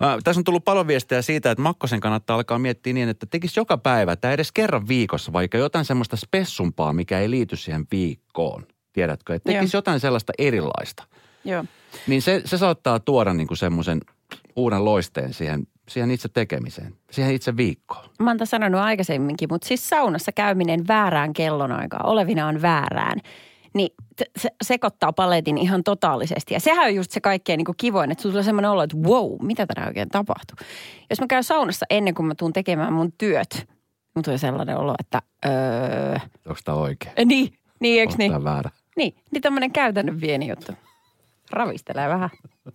Ää, 0.00 0.18
tässä 0.24 0.40
on 0.40 0.44
tullut 0.44 0.64
paljon 0.64 0.86
viestejä 0.86 1.22
siitä, 1.22 1.50
että 1.50 1.62
Makkosen 1.62 2.00
kannattaa 2.00 2.36
alkaa 2.36 2.58
miettiä 2.58 2.92
niin, 2.92 3.08
että 3.08 3.26
tekisi 3.26 3.60
joka 3.60 3.78
päivä 3.78 4.16
tai 4.16 4.32
edes 4.32 4.52
kerran 4.52 4.88
viikossa 4.88 5.32
vaikka 5.32 5.58
jotain 5.58 5.84
semmoista 5.84 6.16
spessumpaa, 6.16 6.92
mikä 6.92 7.20
ei 7.20 7.30
liity 7.30 7.56
siihen 7.56 7.86
viikkoon. 7.90 8.66
Tiedätkö? 8.92 9.34
Että 9.34 9.52
tekisi 9.52 9.76
Joo. 9.76 9.78
jotain 9.78 10.00
sellaista 10.00 10.32
erilaista. 10.38 11.04
Joo. 11.44 11.64
Niin 12.06 12.22
se, 12.22 12.42
se 12.44 12.58
saattaa 12.58 13.00
tuoda 13.00 13.34
niin 13.34 13.46
kuin 13.46 13.58
semmoisen 13.58 14.00
uuden 14.56 14.84
loisteen 14.84 15.34
siihen, 15.34 15.66
siihen 15.88 16.10
itse 16.10 16.28
tekemiseen, 16.28 16.94
siihen 17.10 17.34
itse 17.34 17.56
viikkoon. 17.56 18.04
Mä 18.20 18.30
oon 18.30 18.38
sanonut 18.44 18.80
aikaisemminkin, 18.80 19.48
mutta 19.52 19.68
siis 19.68 19.88
saunassa 19.88 20.32
käyminen 20.32 20.88
väärään 20.88 21.32
kellonaikaan, 21.32 22.06
olevinaan 22.06 22.62
väärään, 22.62 23.20
niin 23.74 23.90
se 24.36 24.48
sekoittaa 24.62 25.12
paletin 25.12 25.58
ihan 25.58 25.84
totaalisesti. 25.84 26.54
Ja 26.54 26.60
sehän 26.60 26.86
on 26.86 26.94
just 26.94 27.10
se 27.10 27.20
kaikkein 27.20 27.58
niin 27.58 27.76
kivoin, 27.76 28.10
että 28.10 28.22
sulla 28.22 28.32
tulee 28.32 28.42
semmoinen 28.42 28.70
olo, 28.70 28.82
että 28.82 28.96
wow, 28.96 29.36
mitä 29.42 29.66
tänään 29.66 29.88
oikein 29.88 30.08
tapahtuu. 30.08 30.56
Jos 31.10 31.20
mä 31.20 31.26
käyn 31.26 31.44
saunassa 31.44 31.86
ennen 31.90 32.14
kuin 32.14 32.26
mä 32.26 32.34
tuun 32.34 32.52
tekemään 32.52 32.92
mun 32.92 33.12
työt, 33.18 33.68
mun 34.14 34.22
tulee 34.22 34.38
sellainen 34.38 34.76
olo, 34.76 34.94
että 34.98 35.22
öö, 35.46 36.18
Onko 36.46 36.60
tämä 36.64 36.78
oikein? 36.78 37.12
niin, 37.24 37.52
niin 37.80 38.00
eikö 38.00 38.14
niin? 38.18 38.44
väärä? 38.44 38.70
Niin, 38.96 39.14
niin 39.30 39.42
tämmöinen 39.42 39.72
käytännön 39.72 40.20
pieni 40.20 40.48
juttu. 40.48 40.72
Ravistelee 41.50 42.08
vähän. 42.08 42.30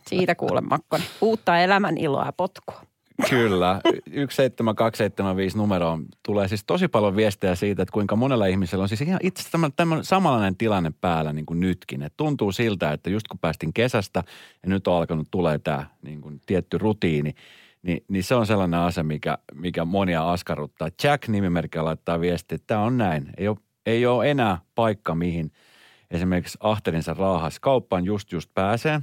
Siitä 0.08 0.36
kuule 0.36 0.62
Makkonen. 0.62 1.08
Uutta 1.22 1.60
elämän 1.60 1.98
iloa 1.98 2.26
ja 2.26 2.34
potkua. 2.34 2.82
Kyllä. 3.30 3.82
17275 3.84 5.58
numeroon 5.58 6.06
tulee 6.26 6.48
siis 6.48 6.64
tosi 6.64 6.88
paljon 6.88 7.16
viestejä 7.16 7.56
siitä, 7.56 7.84
että 7.84 7.94
kuinka 7.94 8.16
monella 8.16 8.46
ihmisellä 8.46 8.82
on 8.82 8.90
siis 8.90 9.02
ihan 9.02 9.20
itse 9.24 9.42
asiassa 9.42 9.72
tämän 9.76 10.04
samanlainen 10.04 10.58
tilanne 10.58 10.92
päällä 11.02 11.34
niin 11.34 11.46
kuin 11.46 11.60
nytkin. 11.60 12.04
Et 12.04 12.14
tuntuu 12.18 12.52
siltä, 12.52 12.92
että 12.92 13.10
just 13.10 13.28
kun 13.28 13.40
päästin 13.40 13.74
kesästä 13.74 14.24
ja 14.64 14.70
nyt 14.70 14.88
on 14.88 14.98
alkanut 14.98 15.28
tulee 15.32 15.60
tämä 15.60 15.86
niin 16.02 16.22
kuin 16.22 16.42
tietty 16.46 16.78
rutiini, 16.78 17.34
niin, 17.84 18.04
niin 18.08 18.24
se 18.24 18.36
on 18.36 18.46
sellainen 18.46 18.80
asia, 18.80 19.04
mikä, 19.04 19.38
mikä 19.54 19.86
monia 19.86 20.32
askarruttaa. 20.32 20.90
Jack 21.04 21.28
nimimerkillä 21.28 21.86
laittaa 21.86 22.20
viesti, 22.20 22.56
että 22.56 22.68
tämä 22.68 22.82
on 22.82 22.98
näin. 22.98 23.30
Ei 23.38 23.48
ole, 23.48 23.58
ei 23.86 24.06
ole 24.06 24.32
enää 24.32 24.58
paikka, 24.76 25.16
mihin 25.16 25.52
esimerkiksi 26.12 26.58
ahterinsa 26.62 27.14
raahas 27.14 27.60
kauppaan 27.60 28.06
just 28.06 28.32
just 28.32 28.50
pääsee. 28.54 29.02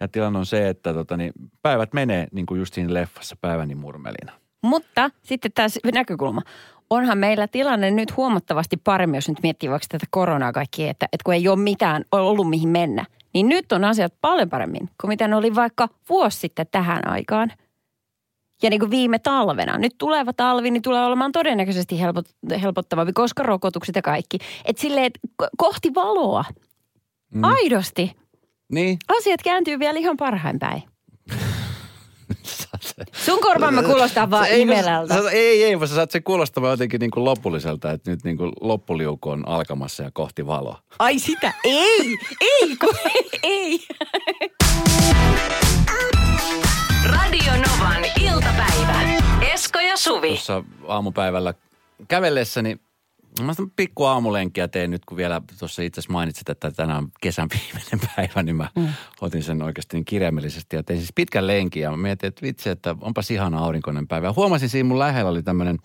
Ja 0.00 0.08
tilanne 0.08 0.38
on 0.38 0.46
se, 0.46 0.68
että 0.68 0.94
tota, 0.94 1.16
niin 1.16 1.32
päivät 1.62 1.92
menee 1.92 2.26
niin 2.32 2.46
kuin 2.46 2.58
just 2.58 2.74
siinä 2.74 2.94
leffassa 2.94 3.36
päiväni 3.40 3.74
murmelina. 3.74 4.32
Mutta 4.62 5.10
sitten 5.22 5.52
tämä 5.52 5.68
näkökulma. 5.92 6.42
Onhan 6.90 7.18
meillä 7.18 7.48
tilanne 7.48 7.90
nyt 7.90 8.16
huomattavasti 8.16 8.76
paremmin, 8.76 9.18
jos 9.18 9.28
nyt 9.28 9.42
miettii 9.42 9.70
vaikka 9.70 9.86
tätä 9.88 10.06
koronaa 10.10 10.52
kaikki, 10.52 10.88
että, 10.88 11.06
että 11.12 11.24
kun 11.24 11.34
ei 11.34 11.48
ole 11.48 11.58
mitään 11.58 12.04
ollut 12.12 12.50
mihin 12.50 12.68
mennä. 12.68 13.04
Niin 13.34 13.48
nyt 13.48 13.72
on 13.72 13.84
asiat 13.84 14.14
paljon 14.20 14.50
paremmin 14.50 14.90
kuin 15.00 15.08
mitä 15.08 15.28
ne 15.28 15.36
oli 15.36 15.54
vaikka 15.54 15.88
vuosi 16.08 16.38
sitten 16.38 16.66
tähän 16.72 17.08
aikaan. 17.08 17.52
Ja 18.62 18.70
niin 18.70 18.80
kuin 18.80 18.90
viime 18.90 19.18
talvena. 19.18 19.78
Nyt 19.78 19.94
tuleva 19.98 20.32
talvi 20.32 20.70
niin 20.70 20.82
tulee 20.82 21.04
olemaan 21.04 21.32
todennäköisesti 21.32 22.00
helpot, 22.00 22.26
helpottavampi, 22.62 23.12
koska 23.12 23.42
rokotukset 23.42 23.96
ja 23.96 24.02
kaikki. 24.02 24.38
Että 24.64 24.82
silleen, 24.82 25.06
että 25.06 25.20
ko- 25.42 25.48
kohti 25.56 25.94
valoa. 25.94 26.44
Mm. 27.34 27.44
Aidosti. 27.44 28.12
Niin, 28.70 28.98
Asiat 29.18 29.42
kääntyy 29.42 29.78
vielä 29.78 29.98
ihan 29.98 30.16
parhain 30.16 30.58
päin. 30.58 30.82
Sun 33.24 33.40
korvaamme 33.40 33.82
kuulostaa 33.82 34.30
vaan 34.30 34.48
imelältä. 34.50 35.14
sä- 35.22 35.30
Ei, 35.30 35.64
ei, 35.64 35.78
vaan 35.80 35.88
sä 35.88 35.94
saat 35.94 36.10
sen 36.10 36.22
kuulostamaan 36.22 36.70
jotenkin 36.70 37.00
niin 37.00 37.10
kuin 37.10 37.24
lopulliselta, 37.24 37.90
että 37.90 38.10
nyt 38.10 38.24
niin 38.24 38.36
kuin 38.36 38.52
loppuliuku 38.60 39.30
on 39.30 39.48
alkamassa 39.48 40.02
ja 40.02 40.10
kohti 40.12 40.46
valoa. 40.46 40.82
Ai 40.98 41.18
sitä, 41.18 41.52
ei, 41.64 42.16
ei, 42.40 42.76
kun, 42.76 42.94
ei. 43.42 43.80
Radio 47.04 47.52
Novan 47.52 48.04
iltapäivä. 48.20 49.00
Esko 49.52 49.80
ja 49.80 49.96
Suvi. 49.96 50.28
Tuossa 50.28 50.64
aamupäivällä 50.88 51.54
kävellessäni, 52.08 52.76
mä 53.42 53.54
sitä 53.54 53.68
pikku 53.76 54.04
aamulenkkiä 54.04 54.68
teen 54.68 54.90
nyt, 54.90 55.04
kun 55.04 55.16
vielä 55.16 55.42
tuossa 55.58 55.82
itse 55.82 56.00
asiassa 56.00 56.12
mainitsit, 56.12 56.48
että 56.48 56.70
tänään 56.70 56.98
on 56.98 57.08
kesän 57.20 57.48
viimeinen 57.54 58.00
päivä, 58.16 58.42
niin 58.42 58.56
mä 58.56 58.68
mm. 58.76 58.88
otin 59.20 59.42
sen 59.42 59.62
oikeasti 59.62 59.96
niin 59.96 60.04
kirjaimellisesti 60.04 60.76
ja 60.76 60.82
tein 60.82 60.98
siis 60.98 61.12
pitkän 61.14 61.46
lenkin 61.46 61.82
ja 61.82 61.90
mä 61.90 61.96
mietin, 61.96 62.28
että 62.28 62.42
vitsi, 62.42 62.70
että 62.70 62.96
onpas 63.00 63.30
ihana 63.30 63.58
aurinkoinen 63.58 64.08
päivä. 64.08 64.26
Ja 64.26 64.32
huomasin 64.36 64.68
siinä 64.68 64.88
mun 64.88 64.98
lähellä 64.98 65.30
oli 65.30 65.42
tämmöinen, 65.42 65.78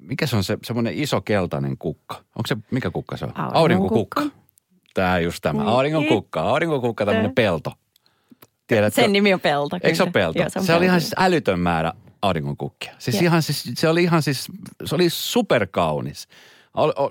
mikä 0.00 0.26
se 0.26 0.36
on 0.36 0.44
se 0.44 0.58
semmoinen 0.64 0.94
iso 0.96 1.20
keltainen 1.20 1.78
kukka? 1.78 2.14
Onko 2.16 2.46
se, 2.46 2.56
mikä 2.70 2.90
kukka 2.90 3.16
se 3.16 3.24
on? 3.24 3.32
Aurinkokukka. 3.36 4.22
Tämä 4.94 5.18
just 5.18 5.38
tämä, 5.42 5.58
Niin. 5.58 5.68
aurinkokukka. 5.68 6.40
Aurinkokukka, 6.40 7.06
tämmöinen 7.06 7.34
pelto. 7.34 7.72
Tiedätkö? 8.66 9.00
Sen 9.00 9.12
nimi 9.12 9.34
on 9.34 9.40
Pelto. 9.40 9.78
Eikö 9.82 9.96
se 9.96 10.02
ole 10.02 10.10
pelto? 10.10 10.38
Joo, 10.38 10.50
se, 10.50 10.58
on 10.58 10.64
se 10.64 10.74
oli 10.74 10.84
ihan 10.84 10.94
pelto. 10.94 11.06
siis 11.06 11.14
älytön 11.18 11.60
määrä 11.60 11.92
auringonkukkia. 12.26 12.94
Siis 12.98 13.22
ihan 13.22 13.42
siis, 13.42 13.70
se 13.74 13.88
oli 13.88 14.02
ihan 14.02 14.22
siis, 14.22 14.46
se 14.84 14.94
oli 14.94 15.10
superkaunis. 15.10 16.28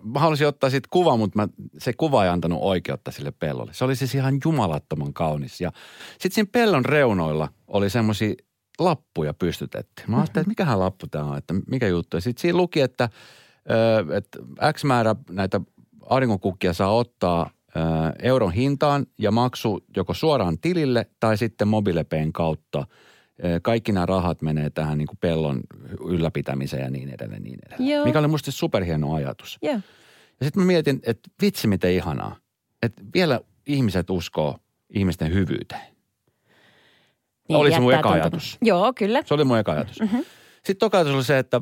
Mä 0.04 0.20
halusin 0.20 0.48
ottaa 0.48 0.70
siitä 0.70 0.88
kuvan, 0.92 1.20
mutta 1.20 1.40
mä, 1.40 1.48
se 1.78 1.94
kuva 1.94 2.24
ei 2.24 2.30
antanut 2.30 2.60
oikeutta 2.62 3.12
sille 3.12 3.32
pellolle. 3.32 3.74
Se 3.74 3.86
oli 3.86 3.96
siis 3.96 4.16
ihan 4.16 4.40
jumalattoman 4.46 5.14
kaunis. 5.14 5.62
Ja 5.62 5.72
sitten 6.12 6.32
siinä 6.32 6.50
pellon 6.52 6.86
reunoilla 6.86 7.50
oli 7.68 7.90
semmoisia 7.90 8.34
lappuja 8.80 9.34
pystytetty. 9.34 10.04
Mä 10.08 10.18
ajattelin, 10.18 10.42
että 10.42 10.50
mikähän 10.50 10.80
lappu 10.80 11.08
tämä 11.08 11.26
on, 11.26 11.38
että 11.38 11.54
mikä 11.68 11.88
juttu. 11.88 12.18
Ja 12.18 12.22
sitten 12.22 12.42
siinä 12.42 12.58
luki, 12.58 12.82
että, 12.82 13.10
että 14.18 14.40
X 14.74 14.84
määrä 14.84 15.16
näitä 15.30 15.62
auringonkukkia 16.10 16.74
saa 16.74 16.96
ottaa 16.96 17.50
euron 18.22 18.52
hintaan 18.52 19.06
ja 19.18 19.32
maksu 19.32 19.84
joko 19.98 20.14
suoraan 20.14 20.60
tilille 20.60 21.10
tai 21.20 21.38
sitten 21.38 21.68
mobiilepeen 21.68 22.34
kautta. 22.34 22.88
Kaikki 23.62 23.92
nämä 23.92 24.06
rahat 24.06 24.42
menee 24.42 24.70
tähän 24.70 24.98
niin 24.98 25.08
kuin 25.08 25.18
pellon 25.22 25.60
ylläpitämiseen 26.08 26.84
ja 26.84 26.90
niin 26.90 27.10
edelleen, 27.10 27.44
niin 27.44 27.60
edelleen. 27.68 27.90
Joo. 27.90 28.06
Mikä 28.06 28.20
oli 28.20 28.28
musta 28.28 28.52
superhieno 28.52 29.14
ajatus. 29.14 29.58
Joo. 29.62 29.74
Ja 30.40 30.46
sitten 30.46 30.64
mä 30.64 30.68
mietin, 30.68 31.00
että 31.06 31.30
vitsi 31.42 31.68
miten 31.68 31.92
ihanaa. 31.94 32.36
Että 32.84 33.02
vielä 33.14 33.40
ihmiset 33.68 34.10
uskoo 34.10 34.60
ihmisten 34.96 35.34
hyvyyteen. 35.34 35.94
Oli 37.50 37.72
se 37.72 37.80
mun 37.80 37.94
eka 37.94 38.02
tuntuma- 38.02 38.14
ajatus. 38.14 38.58
Joo, 38.62 38.94
kyllä. 38.94 39.24
Se 39.26 39.34
oli 39.34 39.44
mun 39.44 39.58
eka 39.58 39.72
ajatus. 39.72 40.00
Mm-hmm. 40.00 40.24
Sitten 40.56 40.78
toka 40.78 40.98
ajatus 40.98 41.16
oli 41.16 41.24
se, 41.24 41.38
että, 41.38 41.62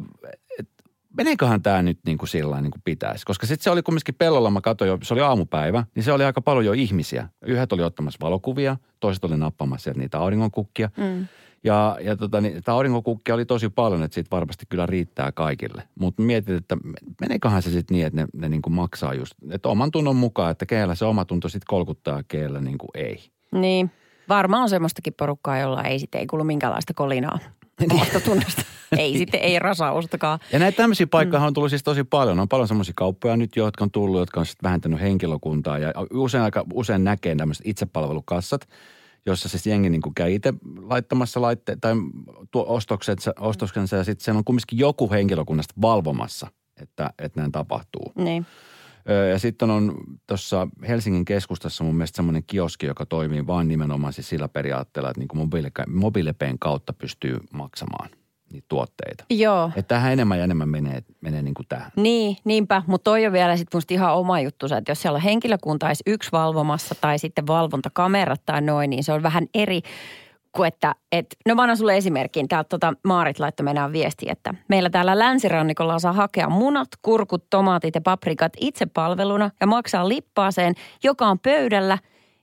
että 0.60 0.84
meneeköhän 1.18 1.62
tämä 1.62 1.82
nyt 1.82 2.00
niin 2.06 2.18
kuin 2.18 2.30
sillä 2.30 2.62
niin 2.62 2.72
kuin 2.72 2.82
pitäisi. 2.86 3.25
Koska 3.25 3.48
sitten 3.48 3.63
se 3.63 3.70
oli 3.70 3.84
kumminkin 3.84 4.16
pellolla, 4.16 4.50
mä 4.50 4.62
katsoin 4.62 4.90
jo, 4.90 4.98
se 5.04 5.13
oli 5.13 5.22
aamupäivä, 5.22 5.86
niin 5.96 6.04
se 6.04 6.12
oli 6.12 6.24
aika 6.24 6.42
paljon 6.42 6.66
jo 6.66 6.74
ihmisiä. 6.74 7.30
Yhdet 7.46 7.74
oli 7.74 7.84
ottamassa 7.84 8.20
valokuvia, 8.22 8.78
toiset 9.00 9.24
oli 9.24 9.38
nappamassa 9.38 9.84
sieltä 9.84 10.00
niitä 10.00 10.20
auringonkukkia. 10.20 10.90
Mm. 10.98 11.28
Ja, 11.63 11.98
ja 12.01 12.18
tota, 12.18 12.41
niin, 12.41 12.63
tämä 12.63 12.75
aurinkonkukkia 12.75 13.36
oli 13.36 13.46
tosi 13.46 13.70
paljon, 13.70 14.03
että 14.03 14.15
siitä 14.15 14.36
varmasti 14.36 14.65
kyllä 14.70 14.86
riittää 14.86 15.32
kaikille. 15.32 15.84
Mutta 16.00 16.22
mietin, 16.22 16.56
että 16.56 16.77
meneeköhän 17.22 17.62
se 17.62 17.70
sitten 17.70 17.96
niin, 17.96 18.08
että 18.08 18.22
ne, 18.22 18.27
ne 18.34 18.50
niin 18.50 18.62
kuin 18.62 18.74
maksaa 18.74 19.13
just, 19.13 19.34
että 19.51 19.70
oman 19.70 19.91
tunnon 19.91 20.15
mukaan, 20.15 20.51
että 20.51 20.65
keellä 20.65 20.96
se 20.96 21.06
oma 21.06 21.25
tunto 21.25 21.50
sitten 21.50 21.68
kolkuttaa 21.68 22.18
ja 22.18 22.24
keellä 22.27 22.62
niin 22.62 22.77
kuin 22.77 22.89
ei. 22.94 23.30
Niin. 23.51 23.91
Varmaan 24.30 24.63
on 24.63 24.70
semmoistakin 24.70 25.13
porukkaa, 25.13 25.60
jolla 25.60 25.84
ei 25.84 26.00
sitten 26.00 26.20
ei 26.22 26.27
kuulu 26.27 26.44
minkäänlaista 26.44 26.94
kolinaa 26.94 27.39
omasta 27.89 28.20
tunnosta. 28.20 28.62
ei 28.98 29.18
sitten, 29.18 29.39
ei 29.39 29.60
rasaustakaan. 29.60 30.39
Ja 30.51 30.60
näitä 30.60 30.77
tämmöisiä 30.77 31.08
paikkoja 31.08 31.44
on 31.44 31.53
tullut 31.53 31.70
siis 31.70 31.84
tosi 31.84 32.03
paljon. 32.03 32.39
On 32.39 32.50
paljon 32.50 32.68
semmoisia 32.68 32.94
kauppoja 32.98 33.38
nyt 33.38 33.56
jo, 33.56 33.65
jotka 33.65 33.84
on 33.84 33.91
tullut, 33.91 34.20
jotka 34.20 34.39
on 34.39 34.46
sitten 34.46 34.68
vähentänyt 34.68 35.01
henkilökuntaa. 35.01 35.77
Ja 35.77 35.94
usein, 36.13 36.44
aika, 36.44 36.65
usein 36.74 37.03
näkee 37.03 37.36
tämmöiset 37.36 37.68
itsepalvelukassat, 37.68 38.68
jossa 39.25 39.50
siis 39.50 39.68
jengi 39.68 39.90
niin 39.90 40.01
kuin 40.01 40.16
käy 40.16 40.34
itse 40.34 40.54
laittamassa 40.82 41.42
laitte- 41.42 41.78
tai 41.82 41.94
tuo 42.51 42.66
ostoksensa, 42.68 43.34
ostoksensa 43.40 43.96
ja 43.96 44.04
sitten 44.04 44.24
siellä 44.24 44.38
on 44.38 44.44
kumminkin 44.44 44.80
joku 44.80 45.12
henkilökunnasta 45.12 45.74
valvomassa, 45.82 46.48
että, 46.82 47.13
että 47.20 47.40
näin 47.40 47.51
tapahtuu. 47.51 48.12
Niin. 48.16 48.46
Ja 49.32 49.40
sitten 49.40 49.70
on 49.70 49.98
tuossa 50.28 50.68
Helsingin 50.88 51.25
keskustassa 51.25 51.84
mun 51.84 51.96
mielestä 51.96 52.16
semmoinen 52.16 52.44
kioski, 52.48 52.86
joka 52.86 53.06
toimii 53.06 53.48
vain 53.48 53.68
nimenomaan 53.68 54.13
siis 54.13 54.30
sillä 54.30 54.48
periaatteella, 54.48 55.10
että 55.10 55.20
niin 55.20 55.28
kuin 55.28 55.40
mobiile- 55.50 55.92
mobiilepeen 55.94 56.60
kautta 56.60 56.94
pystyy 56.94 57.38
maksamaan 57.54 58.10
niitä 58.51 58.65
tuotteita. 58.70 59.24
Joo. 59.29 59.72
Että 59.75 59.96
tähän 59.96 60.13
enemmän 60.13 60.38
ja 60.38 60.43
enemmän 60.43 60.70
menee, 60.70 61.01
menee 61.22 61.41
niin 61.41 61.53
kuin 61.53 61.65
tähän. 61.70 61.91
Niin, 61.96 62.38
niinpä. 62.43 62.84
Mutta 62.88 63.03
toi 63.03 63.27
on 63.27 63.34
vielä 63.34 63.58
sitten 63.58 63.77
musta 63.77 63.93
ihan 63.93 64.15
oma 64.15 64.39
juttu, 64.39 64.65
että 64.65 64.91
jos 64.91 65.01
siellä 65.01 65.15
on 65.15 65.22
henkilökunta 65.22 65.88
edes 65.88 66.03
yksi 66.08 66.31
valvomassa 66.31 66.96
tai 67.01 67.20
sitten 67.20 67.48
valvontakamerat 67.48 68.41
tai 68.46 68.62
noin, 68.62 68.89
niin 68.89 69.03
se 69.03 69.13
on 69.13 69.24
vähän 69.24 69.48
eri 69.53 69.81
kuin 70.51 70.67
että, 70.67 70.96
et, 71.12 71.25
no 71.48 71.55
mä 71.55 71.62
annan 71.62 71.77
sulle 71.77 71.98
esimerkin. 71.98 72.48
Täältä 72.48 72.70
tota 72.70 72.93
Maarit 73.03 73.39
laittoi 73.39 73.63
meidän 73.63 73.93
viesti, 73.93 74.25
että 74.29 74.53
meillä 74.67 74.89
täällä 74.89 75.20
länsirannikolla 75.20 76.00
saa 76.00 76.13
hakea 76.13 76.50
munat, 76.50 76.88
kurkut, 77.01 77.50
tomaatit 77.50 77.96
ja 77.96 78.01
paprikat 78.01 78.53
itsepalveluna 78.60 79.51
ja 79.62 79.67
maksaa 79.67 80.10
lippaaseen, 80.10 80.74
joka 81.03 81.27
on 81.27 81.39
pöydällä 81.39 81.98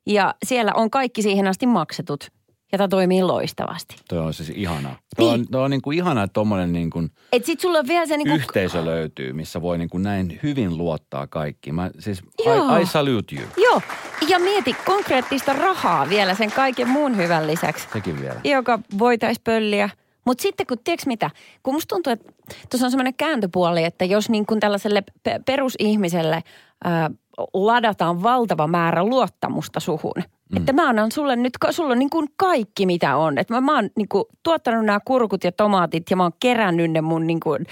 ja 0.06 0.34
siellä 0.46 0.72
on 0.74 0.90
kaikki 0.90 1.22
siihen 1.22 1.46
asti 1.46 1.66
maksetut. 1.66 2.37
Ja 2.72 2.78
tämä 2.78 2.88
toimii 2.88 3.22
loistavasti. 3.22 3.96
Toi 4.08 4.18
on 4.18 4.34
siis 4.34 4.52
ihanaa. 4.54 4.96
Toi 5.16 5.28
on, 5.28 5.46
toi 5.50 5.64
on 5.64 5.70
niin 5.70 5.82
kuin 5.82 5.98
ihanaa, 5.98 6.24
että 6.24 6.32
tuommoinen 6.32 6.72
niin 6.72 6.90
kuin 6.90 7.10
Et 7.32 7.44
sit 7.44 7.60
sulla 7.60 7.78
on 7.78 7.88
vielä 7.88 8.06
se 8.06 8.16
niinku... 8.16 8.34
yhteisö 8.34 8.84
löytyy, 8.84 9.32
missä 9.32 9.62
voi 9.62 9.78
niin 9.78 9.90
kuin 9.90 10.02
näin 10.02 10.40
hyvin 10.42 10.78
luottaa 10.78 11.26
kaikki. 11.26 11.72
Mä 11.72 11.90
siis, 11.98 12.22
Joo. 12.44 12.76
I, 12.76 12.82
I 12.82 12.86
salute 12.86 13.36
you. 13.36 13.46
Joo, 13.56 13.82
ja 14.28 14.38
mieti 14.38 14.76
konkreettista 14.86 15.52
rahaa 15.52 16.08
vielä 16.08 16.34
sen 16.34 16.52
kaiken 16.52 16.88
muun 16.88 17.16
hyvän 17.16 17.46
lisäksi. 17.46 17.88
Sekin 17.92 18.20
vielä. 18.20 18.40
joka 18.44 18.78
voitaisiin 18.98 19.44
pölliä. 19.44 19.90
Mutta 20.24 20.42
sitten 20.42 20.66
kun, 20.66 20.78
tiedätkö 20.84 21.06
mitä, 21.06 21.30
kun 21.62 21.74
musta 21.74 21.94
tuntuu, 21.94 22.12
että 22.12 22.32
tuossa 22.70 22.86
on 22.86 22.90
semmoinen 22.90 23.14
kääntöpuoli, 23.14 23.84
että 23.84 24.04
jos 24.04 24.30
niin 24.30 24.46
kuin 24.46 24.60
tällaiselle 24.60 25.02
pe- 25.22 25.40
perusihmiselle 25.46 26.42
ää, 26.84 27.10
ladataan 27.54 28.22
valtava 28.22 28.66
määrä 28.66 29.04
luottamusta 29.04 29.80
suhun. 29.80 30.22
Mm. 30.52 30.56
Että 30.56 30.72
mä 30.72 30.88
annan 30.88 31.12
sulle 31.12 31.36
nyt, 31.36 31.52
sulla 31.70 31.92
on 31.92 31.98
niin 31.98 32.10
kuin 32.10 32.28
kaikki 32.36 32.86
mitä 32.86 33.16
on. 33.16 33.38
Että 33.38 33.54
mä, 33.54 33.60
mä 33.60 33.74
oon 33.74 33.90
niin 33.96 34.08
kuin 34.08 34.24
tuottanut 34.42 34.84
nämä 34.84 35.00
kurkut 35.04 35.44
ja 35.44 35.52
tomaatit 35.52 36.10
ja 36.10 36.16
mä 36.16 36.22
oon 36.22 36.32
kerännyt 36.40 36.90
ne 36.90 37.00
mun 37.00 37.26
niin 37.26 37.40
kuin, 37.40 37.66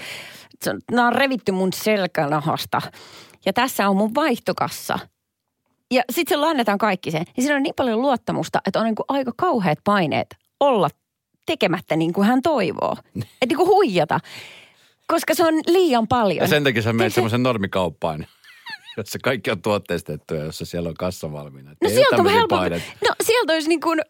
se 0.63 0.75
nämä 0.91 1.07
on 1.07 1.13
revitty 1.13 1.51
mun 1.51 1.73
selkänahasta. 1.73 2.81
Ja 3.45 3.53
tässä 3.53 3.89
on 3.89 3.97
mun 3.97 4.15
vaihtokassa. 4.15 4.99
Ja 5.91 6.03
sitten 6.11 6.39
se 6.39 6.45
annetaan 6.45 6.77
kaikki 6.77 7.11
sen. 7.11 7.25
Ja 7.37 7.43
siinä 7.43 7.55
on 7.55 7.63
niin 7.63 7.75
paljon 7.75 8.01
luottamusta, 8.01 8.59
että 8.67 8.79
on 8.79 8.85
niin 8.85 8.95
kuin 8.95 9.05
aika 9.07 9.31
kauheat 9.37 9.79
paineet 9.83 10.35
olla 10.59 10.89
tekemättä 11.45 11.95
niin 11.95 12.13
kuin 12.13 12.27
hän 12.27 12.41
toivoo. 12.41 12.95
Että 13.15 13.45
niin 13.47 13.57
kuin 13.57 13.67
huijata. 13.69 14.19
Koska 15.07 15.35
se 15.35 15.45
on 15.45 15.53
liian 15.67 16.07
paljon. 16.07 16.43
Ja 16.43 16.47
sen 16.47 16.63
takia 16.63 16.81
sä 16.81 16.89
menet 16.89 16.97
Tiedätkö- 16.99 17.15
semmoisen 17.15 17.43
normikauppaan, 17.43 18.27
jossa 18.97 19.19
kaikki 19.23 19.51
on 19.51 19.61
tuotteistettu 19.61 20.33
ja 20.35 20.43
jossa 20.43 20.65
siellä 20.65 20.89
on 20.89 20.95
kassa 20.95 21.31
valmiina. 21.31 21.71
No 21.83 21.89
sieltä 21.89 22.15
on 22.15 22.47
paineita. 22.49 22.85
No 23.07 23.15
sieltä 23.23 23.53
olisi 23.53 23.67
niin 23.69 23.81
kuin, 23.81 24.01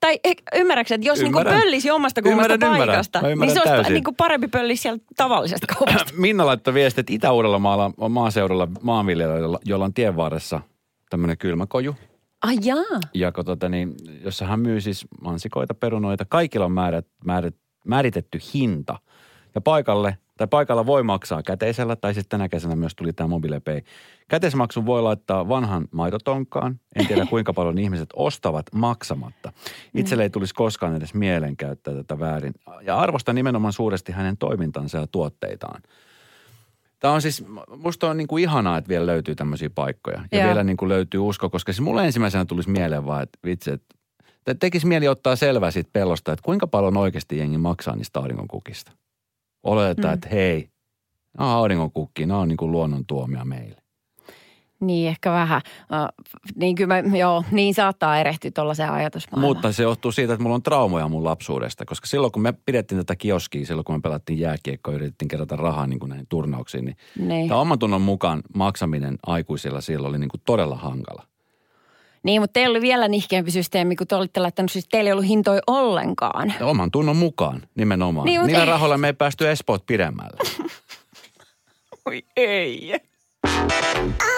tai 0.00 0.18
eh, 0.24 0.36
ymmärrätkö, 0.54 0.94
että 0.94 1.06
jos 1.06 1.18
niin 1.18 1.32
kuin 1.32 1.40
Ymmärrän. 1.40 1.62
pöllisi 1.62 1.90
omasta 1.90 2.22
kummasta 2.22 2.54
Ymmärrän, 2.54 2.72
ymmärrän. 2.72 2.86
paikasta, 2.88 3.18
Mä 3.20 3.26
niin 3.28 3.32
ymmärrän 3.32 3.54
se 3.54 3.60
olisi 3.60 3.72
täysin. 3.74 3.94
niin 3.94 4.04
kuin 4.04 4.16
parempi 4.16 4.48
pöllisi 4.48 4.82
sieltä 4.82 5.04
tavallisesta 5.16 5.66
kaupasta. 5.78 6.12
Minna 6.16 6.46
laittoi 6.46 6.74
viesti, 6.74 7.00
että 7.00 7.12
Itä-Uudellamaalla 7.12 7.90
on 7.98 8.12
maaseudulla 8.12 8.68
maanviljelijöillä, 8.82 9.58
jolla 9.64 9.84
on 9.84 9.94
tien 9.94 10.16
varressa 10.16 10.60
tämmöinen 11.10 11.38
kylmäkoju. 11.38 11.96
Ai 12.42 12.56
jaa. 12.64 13.00
Ja 13.14 13.32
tota, 13.32 13.68
niin, 13.68 13.94
jossa 14.24 14.46
hän 14.46 14.60
myy 14.60 14.80
siis 14.80 15.06
mansikoita, 15.20 15.74
perunoita, 15.74 16.24
kaikilla 16.28 16.66
on 16.66 16.72
määrät, 16.72 17.06
määrät, 17.24 17.54
määritetty 17.86 18.38
hinta. 18.54 18.98
Ja 19.54 19.60
paikalle, 19.60 20.18
tai 20.36 20.46
paikalla 20.46 20.86
voi 20.86 21.02
maksaa 21.02 21.42
käteisellä, 21.42 21.96
tai 21.96 22.14
sitten 22.14 22.28
tänä 22.38 22.48
kesänä 22.48 22.76
myös 22.76 22.94
tuli 22.94 23.12
tämä 23.12 23.28
MobilePay. 23.28 23.80
Käteismaksun 24.28 24.86
voi 24.86 25.02
laittaa 25.02 25.48
vanhan 25.48 25.88
maitotonkaan. 25.90 26.80
En 26.96 27.06
tiedä 27.06 27.26
kuinka 27.26 27.52
paljon 27.52 27.78
ihmiset 27.78 28.08
ostavat 28.16 28.66
maksamatta. 28.74 29.52
Itselle 29.94 30.22
ei 30.22 30.30
tulisi 30.30 30.54
koskaan 30.54 30.96
edes 30.96 31.14
mieleen 31.14 31.56
käyttää 31.56 31.94
tätä 31.94 32.18
väärin. 32.18 32.54
Ja 32.82 32.98
arvostan 32.98 33.34
nimenomaan 33.34 33.72
suuresti 33.72 34.12
hänen 34.12 34.36
toimintansa 34.36 34.98
ja 34.98 35.06
tuotteitaan. 35.06 35.82
Tämä 37.00 37.14
on 37.14 37.22
siis, 37.22 37.44
musta 37.76 38.10
on 38.10 38.16
niin 38.16 38.26
kuin 38.26 38.42
ihanaa, 38.42 38.78
että 38.78 38.88
vielä 38.88 39.06
löytyy 39.06 39.34
tämmöisiä 39.34 39.70
paikkoja. 39.70 40.24
Ja 40.32 40.38
Joo. 40.38 40.46
vielä 40.46 40.64
niin 40.64 40.76
kuin 40.76 40.88
löytyy 40.88 41.20
usko, 41.20 41.50
koska 41.50 41.72
siis 41.72 41.80
mulle 41.80 42.04
ensimmäisenä 42.06 42.44
tulisi 42.44 42.70
mieleen 42.70 43.06
vaan, 43.06 43.22
että 43.22 43.38
vitsi, 43.44 43.70
että 43.70 43.94
te- 44.44 44.54
tekisi 44.54 44.86
mieli 44.86 45.08
ottaa 45.08 45.36
selvää 45.36 45.70
siitä 45.70 45.90
pellosta, 45.92 46.32
että 46.32 46.42
kuinka 46.42 46.66
paljon 46.66 46.96
oikeasti 46.96 47.38
jengi 47.38 47.58
maksaa 47.58 47.96
niistä 47.96 48.20
auringonkukista. 48.20 48.92
Oletetaan, 49.64 50.12
mm. 50.12 50.14
että 50.14 50.28
hei, 50.28 50.68
nämä 51.38 51.50
on 51.50 51.56
auringonkukkia, 51.56 52.26
nämä 52.26 52.40
on 52.40 52.48
niin 52.48 52.56
kuin 52.56 52.72
luonnon 52.72 53.06
tuomia 53.06 53.44
meille. 53.44 53.84
Niin, 54.80 55.08
ehkä 55.08 55.30
vähän. 55.32 55.62
Uh, 55.80 56.26
niin 56.56 56.74
kyllä 56.74 57.02
mä, 57.02 57.16
joo, 57.18 57.44
niin 57.50 57.74
saattaa 57.74 58.18
erehtyä 58.18 58.50
tuollaiseen 58.54 58.92
ajatusmaailmaan. 58.92 59.56
Mutta 59.56 59.72
se 59.72 59.82
johtuu 59.82 60.12
siitä, 60.12 60.32
että 60.32 60.42
mulla 60.42 60.54
on 60.54 60.62
traumoja 60.62 61.08
mun 61.08 61.24
lapsuudesta, 61.24 61.84
koska 61.84 62.06
silloin 62.06 62.32
kun 62.32 62.42
me 62.42 62.54
pidettiin 62.66 62.98
tätä 62.98 63.16
kioskia, 63.16 63.66
silloin 63.66 63.84
kun 63.84 63.94
me 63.94 64.00
pelattiin 64.00 64.38
jääkiekkoa 64.38 64.94
ja 64.94 64.96
yritettiin 64.96 65.28
kerätä 65.28 65.56
rahaa 65.56 65.86
niin 65.86 65.98
kuin 66.00 66.08
näihin 66.10 66.26
turnauksiin, 66.28 66.84
niin 66.84 66.96
Niin. 67.18 67.48
tämä 67.48 67.60
oman 67.60 67.78
tunnon 67.78 68.02
mukaan 68.02 68.42
maksaminen 68.54 69.18
aikuisilla 69.26 69.80
silloin 69.80 70.10
oli 70.10 70.18
niin 70.18 70.28
kuin 70.30 70.42
todella 70.46 70.76
hankala. 70.76 71.22
Niin, 72.24 72.42
mutta 72.42 72.52
teillä 72.52 72.72
oli 72.72 72.80
vielä 72.80 73.08
nihkeämpi 73.08 73.50
systeemi, 73.50 73.96
kun 73.96 74.06
te 74.06 74.14
olitte 74.16 74.40
laittanut, 74.40 74.70
siis 74.72 74.88
teillä 74.90 75.08
ei 75.08 75.12
ollut 75.12 75.26
hintoja 75.28 75.60
ollenkaan. 75.66 76.54
Ja 76.60 76.66
oman 76.66 76.90
tunnon 76.90 77.16
mukaan 77.16 77.62
nimenomaan. 77.74 78.24
Niin, 78.24 78.42
Niillä 78.46 78.62
ei- 78.62 78.68
rahoilla 78.68 78.98
me 78.98 79.06
ei 79.06 79.12
päästy 79.12 79.50
Espoot 79.50 79.86
pidemmälle. 79.86 80.36
Oi 82.06 82.22
ei. 82.36 82.92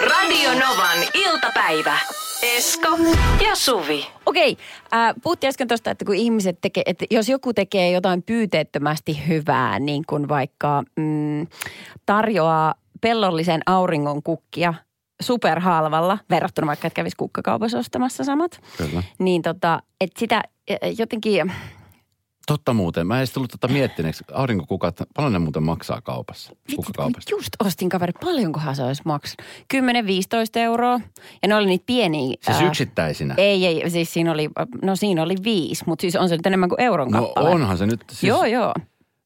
Radio 0.09 0.49
Novan 0.53 0.97
iltapäivä. 1.13 1.97
Esko 2.43 2.87
ja 3.45 3.55
Suvi. 3.55 4.07
Okei, 4.25 4.57
äh, 4.93 5.13
puhuttiin 5.23 5.47
äsken 5.49 5.67
tuosta, 5.67 5.91
että 5.91 6.05
kun 6.05 6.15
ihmiset 6.15 6.57
tekee, 6.61 6.83
että 6.85 7.05
jos 7.11 7.29
joku 7.29 7.53
tekee 7.53 7.91
jotain 7.91 8.23
pyyteettömästi 8.23 9.27
hyvää, 9.27 9.79
niin 9.79 10.03
kuin 10.09 10.29
vaikka 10.29 10.83
mm, 10.95 11.47
tarjoaa 12.05 12.75
pellollisen 13.01 13.61
auringon 13.65 14.23
kukkia 14.23 14.73
superhalvalla, 15.21 16.17
verrattuna 16.29 16.67
vaikka, 16.67 16.87
että 16.87 16.95
kävisi 16.95 17.15
kukkakaupassa 17.17 17.77
ostamassa 17.77 18.23
samat, 18.23 18.61
Kyllä. 18.77 19.03
niin 19.19 19.41
tota, 19.41 19.81
että 20.01 20.19
sitä 20.19 20.35
äh, 20.71 20.77
jotenkin, 20.97 21.51
Totta 22.47 22.73
muuten. 22.73 23.07
Mä 23.07 23.13
en 23.15 23.17
edes 23.17 23.31
tullut 23.33 23.51
tota 23.51 23.67
miettineeksi. 23.67 24.23
Aurinkokukat, 24.33 25.01
paljon 25.15 25.33
ne 25.33 25.39
muuten 25.39 25.63
maksaa 25.63 26.01
kaupassa? 26.01 26.53
vitsi, 26.69 27.31
just 27.31 27.49
ostin 27.65 27.89
kaveri, 27.89 28.13
paljonkohan 28.21 28.75
se 28.75 28.83
olisi 28.83 29.01
maksanut? 29.05 29.41
10-15 29.73 29.77
euroa, 30.55 30.99
ja 31.41 31.47
ne 31.47 31.55
oli 31.55 31.65
niitä 31.65 31.83
pieniä. 31.85 32.35
Siis 32.41 32.57
äh, 32.57 32.63
yksittäisinä? 32.67 33.33
Ei, 33.37 33.65
ei, 33.65 33.89
siis 33.89 34.13
siinä 34.13 34.31
oli, 34.31 34.49
no 34.81 34.95
siinä 34.95 35.23
oli 35.23 35.35
viisi, 35.43 35.83
mutta 35.87 36.01
siis 36.01 36.15
on 36.15 36.29
se 36.29 36.35
nyt 36.37 36.45
enemmän 36.45 36.69
kuin 36.69 36.81
euron 36.81 37.11
No 37.11 37.25
kappale. 37.25 37.49
onhan 37.49 37.77
se 37.77 37.85
nyt. 37.85 38.03
Siis, 38.11 38.23
Joo, 38.23 38.45
joo. 38.45 38.73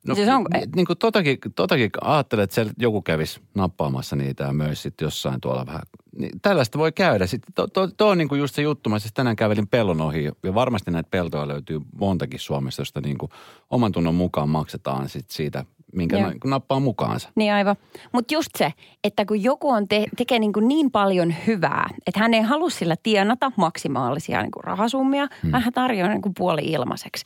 No, 0.08 0.16
siis 0.16 0.30
on, 0.30 0.46
niin 0.76 0.86
kuin 0.86 1.00
totakin, 1.00 1.38
totakin 1.56 1.90
ajattelet, 2.02 2.44
että 2.44 2.56
siellä 2.56 2.74
joku 2.78 3.02
kävisi 3.02 3.42
nappaamassa 3.56 4.16
niitä 4.16 4.44
ja 4.44 4.54
myös 4.54 4.82
sitten 4.82 5.06
jossain 5.06 5.42
tuolla 5.42 5.66
vähän. 5.66 5.82
Niin 6.18 6.42
tällaista 6.42 6.80
voi 6.80 6.92
käydä. 6.92 7.28
Sitten 7.28 7.54
to, 7.54 7.68
to, 7.68 7.88
to 7.88 8.10
on 8.10 8.18
niin 8.18 8.28
kuin 8.28 8.40
just 8.40 8.56
se 8.56 8.62
juttu. 8.62 8.90
Mä 8.90 9.00
siis 9.00 9.14
tänään 9.14 9.36
kävelin 9.36 9.68
pellon 9.68 10.02
ohi 10.02 10.24
ja 10.44 10.54
varmasti 10.56 10.92
näitä 10.92 11.10
peltoja 11.12 11.48
löytyy 11.48 11.82
montakin 12.00 12.40
Suomessa, 12.40 12.82
josta 12.82 13.02
niin 13.02 13.18
kuin 13.18 13.32
oman 13.70 13.92
tunnon 13.92 14.16
mukaan 14.16 14.50
maksetaan 14.50 15.10
sit 15.10 15.30
siitä, 15.30 15.66
minkä 15.96 16.18
Joo. 16.18 16.30
no, 16.30 16.36
nappaa 16.46 16.80
mukaansa. 16.80 17.30
Niin 17.36 17.54
aivan. 17.54 17.76
Mutta 18.12 18.34
just 18.34 18.50
se, 18.58 18.74
että 19.04 19.26
kun 19.26 19.44
joku 19.44 19.70
on 19.70 19.88
te- 19.88 20.08
tekee 20.18 20.40
niin, 20.40 20.54
kuin 20.54 20.68
niin 20.68 20.92
paljon 20.92 21.36
hyvää, 21.48 21.90
että 22.08 22.20
hän 22.20 22.34
ei 22.34 22.42
halua 22.42 22.70
sillä 22.70 22.96
tienata 23.04 23.52
maksimaalisia 23.56 24.42
niin 24.42 24.52
kuin 24.52 24.64
rahasummia, 24.64 25.28
hmm. 25.42 25.52
hän 25.52 25.74
tarjoaa 25.74 26.10
niin 26.10 26.22
kuin 26.22 26.34
puoli 26.38 26.62
ilmaiseksi. 26.62 27.24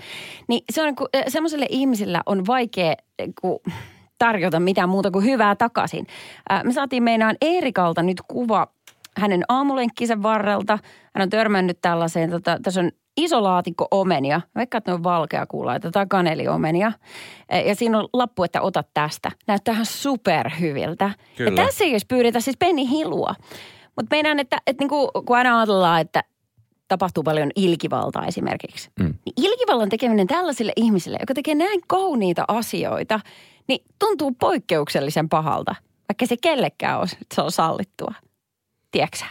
Niin 0.47 0.61
se 0.71 0.81
on 0.81 0.85
niin 0.85 0.95
kuin, 0.95 1.07
semmoiselle 1.27 1.65
ihmisellä 1.69 2.21
on 2.25 2.47
vaikea 2.47 2.95
niin 3.19 3.33
kuin, 3.41 3.59
tarjota 4.17 4.59
mitään 4.59 4.89
muuta 4.89 5.11
kuin 5.11 5.25
hyvää 5.25 5.55
takaisin. 5.55 6.07
Ää, 6.49 6.63
me 6.63 6.73
saatiin 6.73 7.03
meinaan 7.03 7.35
Eerikalta 7.41 8.03
nyt 8.03 8.21
kuva 8.27 8.67
hänen 9.17 9.43
aamulenkkinsä 9.49 10.21
varrelta. 10.21 10.79
Hän 11.15 11.23
on 11.23 11.29
törmännyt 11.29 11.77
tällaiseen, 11.81 12.29
tota, 12.29 12.59
tässä 12.63 12.81
on 12.81 12.91
iso 13.17 13.43
laatikko 13.43 13.87
omenia. 13.91 14.41
Vaikka 14.55 14.77
että 14.77 14.91
ne 14.91 14.95
on 14.95 15.03
valkeakuulaita 15.03 15.91
tai 15.91 16.05
kaneliomenia. 16.09 16.91
E, 17.49 17.59
Ja 17.59 17.75
siinä 17.75 17.99
on 17.99 18.09
lappu, 18.13 18.43
että 18.43 18.61
ota 18.61 18.83
tästä. 18.93 19.31
Näyttää 19.47 19.73
ihan 19.73 19.85
superhyviltä. 19.85 21.11
Kyllä. 21.35 21.61
Ja 21.61 21.65
tässä 21.65 21.83
ei 21.83 21.89
edes 21.89 22.05
pyydetä 22.05 22.39
siis 22.39 22.57
penni 22.57 22.89
hilua. 22.89 23.35
Mutta 23.95 24.15
meidän, 24.15 24.39
että, 24.39 24.57
että 24.67 24.81
niinku, 24.81 25.11
kun 25.25 25.37
aina 25.37 25.59
ajatellaan, 25.59 26.01
että 26.01 26.23
tapahtuu 26.87 27.23
paljon 27.23 27.51
ilkivaltaa 27.55 28.25
esimerkiksi. 28.25 28.89
Mm. 28.99 29.05
Niin 29.05 29.33
ilkivallan 29.49 29.89
tekeminen 29.89 30.27
tällaiselle 30.27 30.73
ihmiselle, 30.75 31.17
joka 31.19 31.33
tekee 31.33 31.55
näin 31.55 31.81
kauniita 31.87 32.45
asioita, 32.47 33.19
niin 33.67 33.79
tuntuu 33.99 34.31
poikkeuksellisen 34.39 35.29
pahalta. 35.29 35.75
Vaikka 36.09 36.25
se 36.25 36.37
kellekään 36.41 36.99
on, 36.99 37.07
se 37.33 37.41
on 37.41 37.51
sallittua. 37.51 38.13
Tiedätkö? 38.91 39.25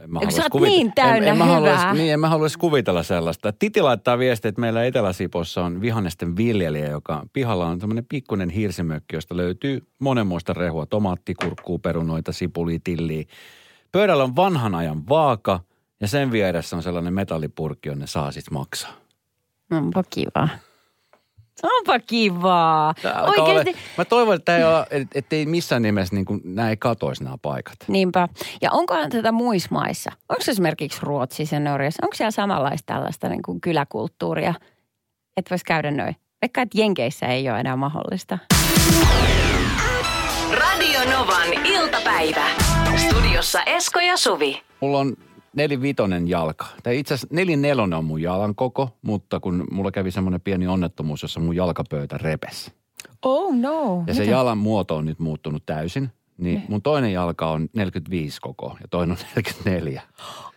En 0.00 0.12
mä 0.12 0.20
Eikö 0.20 0.32
sä 0.32 0.42
oot 0.52 0.62
niin 0.62 0.92
täynnä 0.94 1.16
en, 1.16 1.28
en 1.28 1.38
mä 1.38 1.44
hyvää? 1.44 1.54
haluaisi, 1.54 2.02
niin, 2.02 2.12
en 2.12 2.20
mä 2.20 2.28
haluaisi 2.28 2.58
kuvitella 2.58 3.02
sellaista. 3.02 3.52
Titi 3.52 3.82
laittaa 3.82 4.18
viestiä, 4.18 4.48
että 4.48 4.60
meillä 4.60 4.84
Etelä-Sipossa 4.84 5.64
on 5.64 5.80
vihannesten 5.80 6.36
viljelijä, 6.36 6.88
joka 6.88 7.26
pihalla 7.32 7.66
on 7.66 7.78
tämmöinen 7.78 8.06
pikkuinen 8.08 8.50
hirsimökki, 8.50 9.16
josta 9.16 9.36
löytyy 9.36 9.86
monenmoista 9.98 10.52
rehua. 10.52 10.86
Tomaatti, 10.86 11.34
kurkkuu, 11.34 11.78
perunoita, 11.78 12.32
sipulia, 12.32 12.78
tilliä. 12.84 13.24
Pöydällä 13.92 14.24
on 14.24 14.36
vanhan 14.36 14.74
ajan 14.74 15.08
vaaka 15.08 15.60
ja 16.00 16.08
sen 16.08 16.32
vieressä 16.32 16.76
on 16.76 16.82
sellainen 16.82 17.14
metallipurkki, 17.14 17.88
jonne 17.88 18.06
saa 18.06 18.32
sitten 18.32 18.54
maksaa. 18.54 18.92
Onpa 19.70 20.04
kiva. 20.10 20.48
Onpa 21.62 21.98
kivaa. 21.98 22.94
Tää 23.02 23.22
Oikeasti. 23.22 23.70
Ole, 23.70 23.78
mä 23.98 24.04
toivon, 24.04 24.36
että 24.36 24.56
ei 24.56 24.64
ole, 24.64 24.86
et, 24.90 25.08
ettei 25.14 25.46
missään 25.46 25.82
nimessä 25.82 26.14
niin 26.14 26.24
kuin, 26.24 26.40
nämä 26.44 26.70
ei 26.70 26.76
katoisi 26.76 27.24
nämä 27.24 27.36
paikat. 27.42 27.76
Niinpä. 27.88 28.28
Ja 28.62 28.70
onkohan 28.72 29.10
tätä 29.10 29.32
muissa 29.32 29.68
maissa? 29.70 30.12
Onko 30.28 30.42
se 30.42 30.50
esimerkiksi 30.50 30.98
Ruotsissa 31.02 31.56
ja 31.56 31.60
Norjassa? 31.60 32.06
Onko 32.06 32.16
siellä 32.16 32.30
samanlaista 32.30 32.94
tällaista 32.94 33.28
niin 33.28 33.42
kuin 33.42 33.60
kyläkulttuuria? 33.60 34.54
Että 35.36 35.50
voisi 35.50 35.64
käydä 35.64 35.90
noin. 35.90 36.16
Vaikka 36.42 36.62
että 36.62 36.80
Jenkeissä 36.80 37.26
ei 37.26 37.50
ole 37.50 37.60
enää 37.60 37.76
mahdollista. 37.76 38.38
Radio 40.52 41.00
Novan 41.10 41.66
iltapäivä. 41.66 42.44
Studiossa 42.96 43.62
Esko 43.62 44.00
ja 44.00 44.16
Suvi. 44.16 44.62
Mulla 44.80 44.98
on 44.98 45.16
nelivitonen 45.56 46.28
jalka. 46.28 46.66
Tai 46.82 46.98
itse 46.98 47.14
asiassa 47.14 47.34
nelinelonen 47.34 47.98
on 47.98 48.04
mun 48.04 48.22
jalan 48.22 48.54
koko, 48.54 48.98
mutta 49.02 49.40
kun 49.40 49.66
mulla 49.70 49.90
kävi 49.90 50.10
semmoinen 50.10 50.40
pieni 50.40 50.66
onnettomuus, 50.66 51.22
jossa 51.22 51.40
mun 51.40 51.56
jalkapöytä 51.56 52.18
repes. 52.18 52.72
Oh 53.22 53.54
no. 53.54 54.04
Ja 54.06 54.14
se 54.14 54.24
jalan 54.24 54.58
muoto 54.58 54.96
on 54.96 55.04
nyt 55.04 55.18
muuttunut 55.18 55.66
täysin. 55.66 56.10
Niin 56.38 56.62
mun 56.68 56.82
toinen 56.82 57.12
jalka 57.12 57.50
on 57.50 57.68
45 57.72 58.40
koko 58.40 58.76
ja 58.80 58.88
toinen 58.88 59.10
on 59.10 59.24
44. 59.36 60.02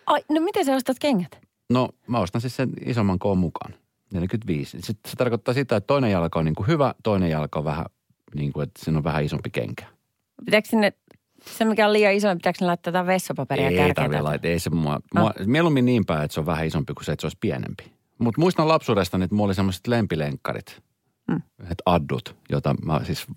Ai, 0.05 0.21
no 0.29 0.41
miten 0.41 0.65
sä 0.65 0.75
ostat 0.75 0.99
kengät? 0.99 1.41
No 1.69 1.89
mä 2.07 2.19
ostan 2.19 2.41
siis 2.41 2.55
sen 2.55 2.69
isomman 2.85 3.19
koon 3.19 3.37
mukaan. 3.37 3.73
45. 4.13 4.77
Sitten 4.81 5.11
se 5.11 5.15
tarkoittaa 5.15 5.53
sitä, 5.53 5.75
että 5.75 5.87
toinen 5.87 6.11
jalka 6.11 6.39
on 6.39 6.45
niin 6.45 6.55
kuin 6.55 6.67
hyvä, 6.67 6.95
toinen 7.03 7.29
jalka 7.29 7.59
on 7.59 7.65
vähän 7.65 7.85
niin 8.35 8.53
kuin, 8.53 8.63
että 8.63 8.85
siinä 8.85 8.97
on 8.97 9.03
vähän 9.03 9.23
isompi 9.23 9.49
kenkä. 9.49 9.85
Pitääkö 10.45 10.67
sinne, 10.69 10.93
se 11.45 11.65
mikä 11.65 11.87
on 11.87 11.93
liian 11.93 12.13
iso, 12.13 12.27
niin 12.27 12.37
pitääkö 12.37 12.57
sinne 12.57 12.67
laittaa 12.67 12.89
jotain 12.91 13.07
vessapaperia 13.07 13.85
Ei 13.85 13.93
tarvitse 13.93 14.21
laittaa. 14.21 14.51
Ei 14.51 14.59
se 14.59 14.69
mua, 14.69 14.99
mua, 15.15 15.33
mieluummin 15.45 15.85
niin 15.85 16.05
päin, 16.05 16.23
että 16.23 16.33
se 16.33 16.39
on 16.39 16.45
vähän 16.45 16.65
isompi 16.65 16.93
kuin 16.93 17.05
se, 17.05 17.11
että 17.11 17.21
se 17.21 17.25
olisi 17.25 17.37
pienempi. 17.41 17.93
Mutta 18.19 18.41
muistan 18.41 18.67
lapsuudesta, 18.67 19.19
että 19.23 19.35
mulla 19.35 19.47
oli 19.47 19.55
semmoiset 19.55 19.87
lempilenkkarit, 19.87 20.81
Mm. 21.27 21.33
mm. 21.33 21.67
addut, 21.85 22.35
jota 22.49 22.75
mä 22.85 23.01
siis 23.03 23.27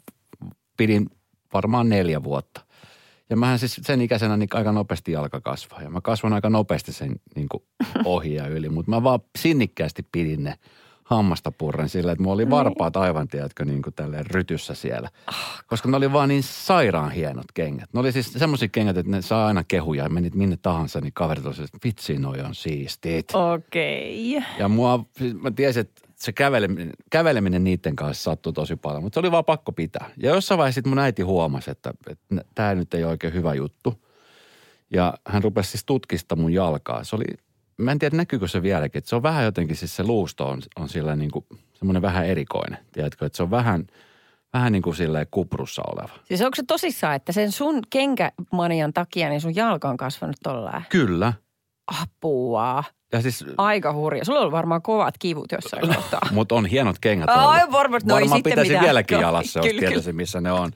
pidin 0.76 1.10
varmaan 1.54 1.88
neljä 1.88 2.22
vuotta. 2.22 2.60
Ja 3.30 3.36
mähän 3.36 3.58
siis 3.58 3.80
sen 3.82 4.00
ikäisenä 4.00 4.36
niin 4.36 4.48
aika 4.54 4.72
nopeasti 4.72 5.12
jalka 5.12 5.40
kasvaa. 5.40 5.82
Ja 5.82 5.90
mä 5.90 6.00
kasvan 6.00 6.32
aika 6.32 6.50
nopeasti 6.50 6.92
sen 6.92 7.16
niin 7.36 7.48
kuin 7.48 7.62
ohi 8.04 8.34
ja 8.34 8.46
yli. 8.46 8.68
Mutta 8.68 8.90
mä 8.90 9.02
vaan 9.02 9.20
sinnikkäästi 9.38 10.06
pidin 10.12 10.44
ne 10.44 10.54
hammasta 11.06 11.52
purren 11.52 11.88
sillä, 11.88 12.12
että 12.12 12.22
mulla 12.22 12.34
oli 12.34 12.50
varpaat 12.50 12.96
aivan, 12.96 13.28
tiedätkö, 13.28 13.64
niin 13.64 13.82
kuin 13.82 13.94
tälleen 13.94 14.26
rytyssä 14.26 14.74
siellä. 14.74 15.10
Koska 15.66 15.88
ne 15.88 15.96
oli 15.96 16.12
vaan 16.12 16.28
niin 16.28 16.42
sairaan 16.42 17.10
hienot 17.10 17.52
kengät. 17.54 17.92
Ne 17.92 18.00
oli 18.00 18.12
siis 18.12 18.32
semmoisia 18.32 18.68
kengät, 18.68 18.96
että 18.96 19.12
ne 19.12 19.22
saa 19.22 19.46
aina 19.46 19.64
kehuja 19.64 20.02
ja 20.02 20.08
menit 20.08 20.34
minne 20.34 20.56
tahansa, 20.62 21.00
niin 21.00 21.12
kaverit 21.12 21.46
olisivat, 21.46 21.68
että 21.74 21.88
vitsi, 21.88 22.18
noi 22.18 22.40
on 22.40 22.54
siistit. 22.54 23.34
Okei. 23.34 24.36
Okay. 24.36 24.50
Ja 24.58 24.68
mua, 24.68 25.04
siis 25.18 25.34
mä 25.34 25.50
tiesin, 25.50 25.80
että 25.80 26.00
se 26.16 26.32
käveleminen, 26.32 26.92
käveleminen 27.10 27.64
niiden 27.64 27.96
kanssa 27.96 28.22
sattuu 28.22 28.52
tosi 28.52 28.76
paljon, 28.76 29.02
mutta 29.02 29.14
se 29.14 29.20
oli 29.20 29.32
vaan 29.32 29.44
pakko 29.44 29.72
pitää. 29.72 30.10
Ja 30.16 30.34
jossain 30.34 30.58
vaiheessa 30.58 30.78
sit 30.78 30.86
mun 30.86 30.98
äiti 30.98 31.22
huomasi, 31.22 31.70
että, 31.70 31.94
että 32.10 32.44
tämä 32.54 32.74
nyt 32.74 32.94
ei 32.94 33.04
ole 33.04 33.10
oikein 33.10 33.34
hyvä 33.34 33.54
juttu. 33.54 33.94
Ja 34.90 35.14
hän 35.26 35.42
rupesi 35.42 35.70
siis 35.70 35.84
tutkista 35.84 36.36
mun 36.36 36.52
jalkaa. 36.52 37.04
Se 37.04 37.16
oli, 37.16 37.24
mä 37.78 37.92
en 37.92 37.98
tiedä 37.98 38.16
näkyykö 38.16 38.48
se 38.48 38.62
vieläkin, 38.62 38.98
että 38.98 39.08
se 39.08 39.16
on 39.16 39.22
vähän 39.22 39.44
jotenkin, 39.44 39.76
siis 39.76 39.96
se 39.96 40.02
luusto 40.04 40.48
on, 40.48 40.62
on 40.76 40.88
sillä 40.88 41.16
niin 41.16 41.30
kuin 41.30 41.44
semmoinen 41.74 42.02
vähän 42.02 42.26
erikoinen. 42.26 42.78
Tiedätkö, 42.92 43.26
että 43.26 43.36
se 43.36 43.42
on 43.42 43.50
vähän, 43.50 43.86
vähän 44.52 44.72
niin 44.72 44.82
kuin 44.82 44.96
silleen 44.96 45.26
kuprussa 45.30 45.82
oleva. 45.92 46.12
Siis 46.24 46.42
onko 46.42 46.54
se 46.54 46.62
tosissaan, 46.66 47.14
että 47.14 47.32
sen 47.32 47.52
sun 47.52 47.80
kenkämanian 47.90 48.92
takia 48.92 49.28
niin 49.28 49.40
sun 49.40 49.56
jalka 49.56 49.88
on 49.88 49.96
kasvanut 49.96 50.36
tollaan? 50.42 50.84
Kyllä. 50.88 51.32
Apua. 52.02 52.84
Ja 53.12 53.22
siis, 53.22 53.44
Aika 53.56 53.92
hurja. 53.92 54.24
Sulla 54.24 54.40
on 54.40 54.52
varmaan 54.52 54.82
kovat 54.82 55.14
kivut 55.18 55.52
jossain 55.52 55.94
kohtaa. 55.94 56.20
mutta 56.32 56.54
on 56.54 56.66
hienot 56.66 56.98
kengät 56.98 57.30
Ai, 57.30 57.72
varmasti. 57.72 58.08
No 58.08 58.14
Varmaan 58.14 58.42
pitäisi 58.42 58.68
mitään. 58.70 58.84
vieläkin 58.84 59.20
jalassa, 59.20 59.60
jos 59.60 59.76
tietäisi, 59.78 60.12
missä 60.12 60.40
ne 60.40 60.52
on. 60.52 60.72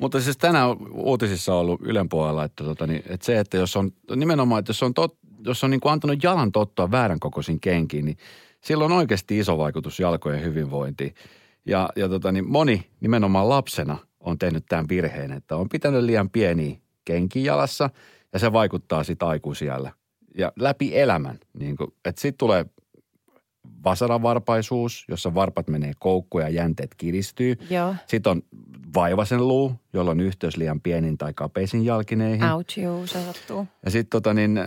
Mutta 0.00 0.20
siis 0.20 0.36
tänään 0.36 0.68
uutisissa 0.92 1.54
on 1.54 1.60
ollut 1.60 1.80
Ylen 1.82 2.08
puolella, 2.08 2.44
että, 2.44 2.64
tota, 2.64 2.86
niin, 2.86 3.02
että 3.08 3.26
se, 3.26 3.38
että 3.38 3.56
jos 3.56 3.76
on 3.76 3.90
nimenomaan, 4.16 4.58
että 4.58 4.70
jos 4.70 4.82
on, 4.82 4.94
tot, 4.94 5.16
jos 5.46 5.64
on 5.64 5.70
niin 5.70 5.80
kuin 5.80 5.92
antanut 5.92 6.22
jalan 6.22 6.52
tottua 6.52 6.90
väärän 6.90 7.20
kokoisiin 7.20 7.60
kenkiin, 7.60 8.04
niin 8.04 8.16
sillä 8.60 8.84
on 8.84 8.92
oikeasti 8.92 9.38
iso 9.38 9.58
vaikutus 9.58 10.00
jalkojen 10.00 10.44
hyvinvointiin. 10.44 11.14
Ja, 11.66 11.88
ja 11.96 12.08
tota, 12.08 12.32
niin 12.32 12.50
moni 12.50 12.86
nimenomaan 13.00 13.48
lapsena 13.48 13.98
on 14.20 14.38
tehnyt 14.38 14.64
tämän 14.68 14.88
virheen, 14.88 15.32
että 15.32 15.56
on 15.56 15.68
pitänyt 15.68 16.04
liian 16.04 16.30
pieniä 16.30 16.76
kenkiä 17.04 17.42
jalassa 17.42 17.90
ja 18.32 18.38
se 18.38 18.52
vaikuttaa 18.52 19.04
sitten 19.04 19.28
aikuisiällä. 19.28 19.92
Ja 20.38 20.52
läpi 20.58 20.98
elämän, 20.98 21.38
niin 21.58 21.76
kuin, 21.76 21.92
että 22.04 22.20
sitten 22.20 22.38
tulee 22.38 22.66
vasaravarpaisuus, 23.84 25.04
jossa 25.08 25.34
varpat 25.34 25.68
menee 25.68 25.92
koukkuun 25.98 26.42
ja 26.42 26.48
jänteet 26.48 26.94
kiristyy. 26.94 27.56
Joo. 27.70 27.94
Sitten 28.06 28.30
on 28.30 28.42
vaivasen 28.94 29.48
luu, 29.48 29.72
jolla 29.92 30.10
on 30.10 30.20
yhteys 30.20 30.56
liian 30.56 30.80
pienin 30.80 31.18
tai 31.18 31.32
kapeisiin 31.34 31.84
jalkineihin. 31.84 32.44
Ouch, 32.44 32.78
juu, 32.78 33.06
se 33.06 33.24
sattuu. 33.24 33.66
Ja 33.84 33.90
sitten 33.90 34.10
tota 34.10 34.34
niin, 34.34 34.60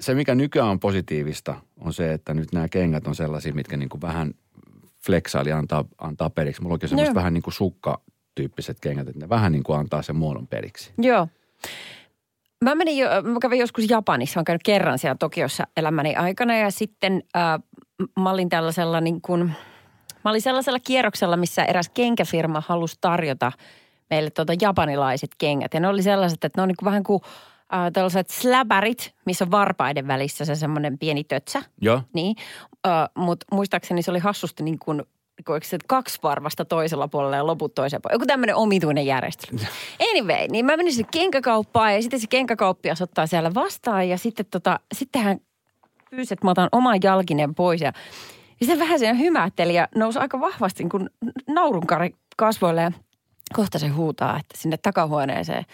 se, 0.00 0.14
mikä 0.14 0.34
nykyään 0.34 0.68
on 0.68 0.80
positiivista, 0.80 1.54
on 1.80 1.92
se, 1.92 2.12
että 2.12 2.34
nyt 2.34 2.52
nämä 2.52 2.68
kengät 2.68 3.06
on 3.06 3.14
sellaisia, 3.14 3.54
mitkä 3.54 3.76
niinku 3.76 4.00
vähän 4.00 4.34
flexaili 5.06 5.52
antaa, 5.52 5.84
antaa 5.98 6.30
periksi. 6.30 6.62
Mulla 6.62 6.72
onkin 6.72 6.88
semmoiset 6.88 7.14
vähän 7.14 7.34
niin 7.34 7.42
kuin 7.42 7.54
sukkatyyppiset 7.54 8.80
kengät, 8.80 9.08
että 9.08 9.20
ne 9.20 9.28
vähän 9.28 9.52
niin 9.52 9.62
kuin 9.62 9.78
antaa 9.78 10.02
sen 10.02 10.16
muodon 10.16 10.46
periksi. 10.46 10.92
Joo. 10.98 11.28
mä 12.64 12.74
menin 12.74 12.98
jo, 12.98 13.08
mä 13.22 13.38
kävin 13.42 13.58
joskus 13.58 13.90
Japanissa, 13.90 14.40
olen 14.40 14.44
käynyt 14.44 14.62
kerran 14.62 14.98
siellä 14.98 15.16
Tokiossa 15.18 15.66
elämäni 15.76 16.16
aikana 16.16 16.56
ja 16.56 16.70
sitten 16.70 17.22
äh, 17.36 17.60
mä 18.20 18.30
olin 18.30 18.48
tällaisella 18.48 19.00
niin 19.00 19.20
kuin, 19.20 19.52
mä 20.24 20.30
olin 20.30 20.42
sellaisella 20.42 20.78
kierroksella, 20.80 21.36
missä 21.36 21.64
eräs 21.64 21.88
kenkäfirma 21.94 22.62
halusi 22.66 22.96
tarjota 23.00 23.52
meille 24.10 24.30
tuota 24.30 24.52
japanilaiset 24.60 25.30
kengät. 25.38 25.74
Ja 25.74 25.80
ne 25.80 25.88
oli 25.88 26.02
sellaiset, 26.02 26.44
että 26.44 26.58
ne 26.58 26.62
on 26.62 26.68
niin 26.68 26.76
kuin 26.76 26.86
vähän 26.86 27.02
kuin 27.02 27.20
äh, 27.74 27.92
tällaiset 27.92 28.30
släbärit, 28.30 29.14
missä 29.26 29.44
on 29.44 29.50
varpaiden 29.50 30.06
välissä 30.06 30.44
se 30.44 30.54
semmoinen 30.54 30.98
pieni 30.98 31.24
tötsä. 31.24 31.62
Joo. 31.80 32.02
Niin, 32.12 32.36
äh, 32.86 33.08
mutta 33.14 33.46
muistaakseni 33.52 34.02
se 34.02 34.10
oli 34.10 34.18
hassusti 34.18 34.62
niin 34.62 34.78
kuin 34.78 35.02
oliko 35.48 35.66
se 35.66 35.78
kaksi 35.86 36.18
varvasta 36.22 36.64
toisella 36.64 37.08
puolella 37.08 37.36
ja 37.36 37.46
loput 37.46 37.74
toisella 37.74 38.00
puolella. 38.00 38.14
Joku 38.14 38.26
tämmöinen 38.26 38.56
omituinen 38.56 39.06
järjestely. 39.06 39.58
Anyway, 40.10 40.48
niin 40.50 40.66
mä 40.66 40.76
menin 40.76 40.92
sinne 40.92 41.08
kenkäkauppaan 41.12 41.94
ja 41.94 42.02
sitten 42.02 42.20
se 42.20 42.26
kenkäkauppias 42.26 43.02
ottaa 43.02 43.26
siellä 43.26 43.54
vastaan 43.54 44.08
ja 44.08 44.18
sitten 44.18 44.46
tota, 44.50 44.80
sitten 44.94 45.22
hän 45.22 45.40
pyysi, 46.10 46.34
että 46.34 46.46
mä 46.46 46.50
otan 46.50 46.68
oman 46.72 46.98
jalkinen 47.02 47.54
pois 47.54 47.80
ja, 47.80 47.92
ja 48.60 48.66
sitten 48.66 48.78
vähän 48.78 48.98
sen 48.98 49.18
hymähteli 49.18 49.74
ja 49.74 49.88
nousi 49.94 50.18
aika 50.18 50.40
vahvasti 50.40 50.82
niin 50.82 50.90
kuin 50.90 51.10
naurunkari 51.48 52.10
kasvoille 52.36 52.80
ja 52.80 52.92
kohta 53.54 53.78
se 53.78 53.88
huutaa, 53.88 54.38
että 54.38 54.58
sinne 54.58 54.76
takahuoneeseen, 54.76 55.64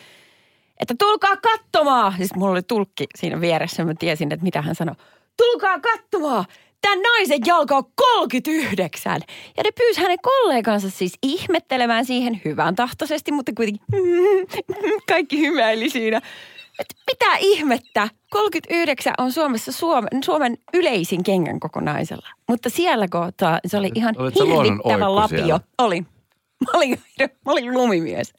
että 0.80 0.94
tulkaa 0.98 1.36
katsomaan. 1.36 2.14
Siis 2.16 2.34
mulla 2.34 2.52
oli 2.52 2.62
tulkki 2.62 3.06
siinä 3.14 3.40
vieressä, 3.40 3.84
mä 3.84 3.94
tiesin, 3.98 4.32
että 4.32 4.44
mitä 4.44 4.62
hän 4.62 4.74
sanoi. 4.74 4.94
Tulkaa 5.36 5.80
katsomaan, 5.80 6.44
tämän 6.80 7.02
naisen 7.02 7.40
jalka 7.46 7.76
on 7.76 7.84
39. 7.94 9.20
Ja 9.56 9.62
ne 9.64 9.70
pyysi 9.70 10.00
hänen 10.00 10.18
kollegansa 10.22 10.90
siis 10.90 11.12
ihmettelemään 11.22 12.04
siihen 12.04 12.40
hyvän 12.44 12.76
tahtoisesti, 12.76 13.32
mutta 13.32 13.52
kuitenkin 13.56 13.86
kaikki 15.08 15.40
hymäili 15.40 15.90
siinä. 15.90 16.20
Et 16.78 16.86
mitä 17.06 17.36
ihmettä? 17.38 18.08
39 18.30 19.14
on 19.18 19.32
Suomessa 19.32 19.72
Suomen, 19.72 20.08
Suomen 20.24 20.58
yleisin 20.74 21.22
kengän 21.22 21.60
kokonaisella. 21.60 22.28
Mutta 22.48 22.70
siellä 22.70 23.08
kohtaa 23.10 23.60
se 23.66 23.76
oli 23.76 23.90
ihan 23.94 24.14
hirvittävä 24.18 25.14
lapio. 25.14 25.38
siellä? 25.38 25.60
Olin. 25.78 26.06
Mä 26.64 26.70
olin, 26.78 27.02
mä 27.20 27.52
olin 27.52 27.74
lumimies. 27.74 28.34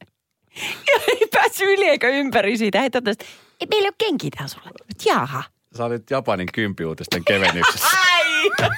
Ja 0.87 0.99
ei 1.07 1.27
päässyt 1.33 1.67
yli 1.67 1.85
eikä 1.85 2.07
ympäri 2.09 2.57
siitä. 2.57 2.81
He 2.81 2.89
totesivat, 2.89 3.27
että 3.61 3.75
meillä 3.75 3.85
ei 3.85 3.89
ole 3.89 3.95
kenkiä 3.97 4.29
täällä 4.37 4.47
sulle. 4.47 4.65
Mut 4.67 5.05
Jaha. 5.05 5.43
Sä 5.77 5.85
olit 5.85 6.11
Japanin 6.11 6.47
kympiuutisten 6.53 7.23
kevennyksessä. 7.25 7.87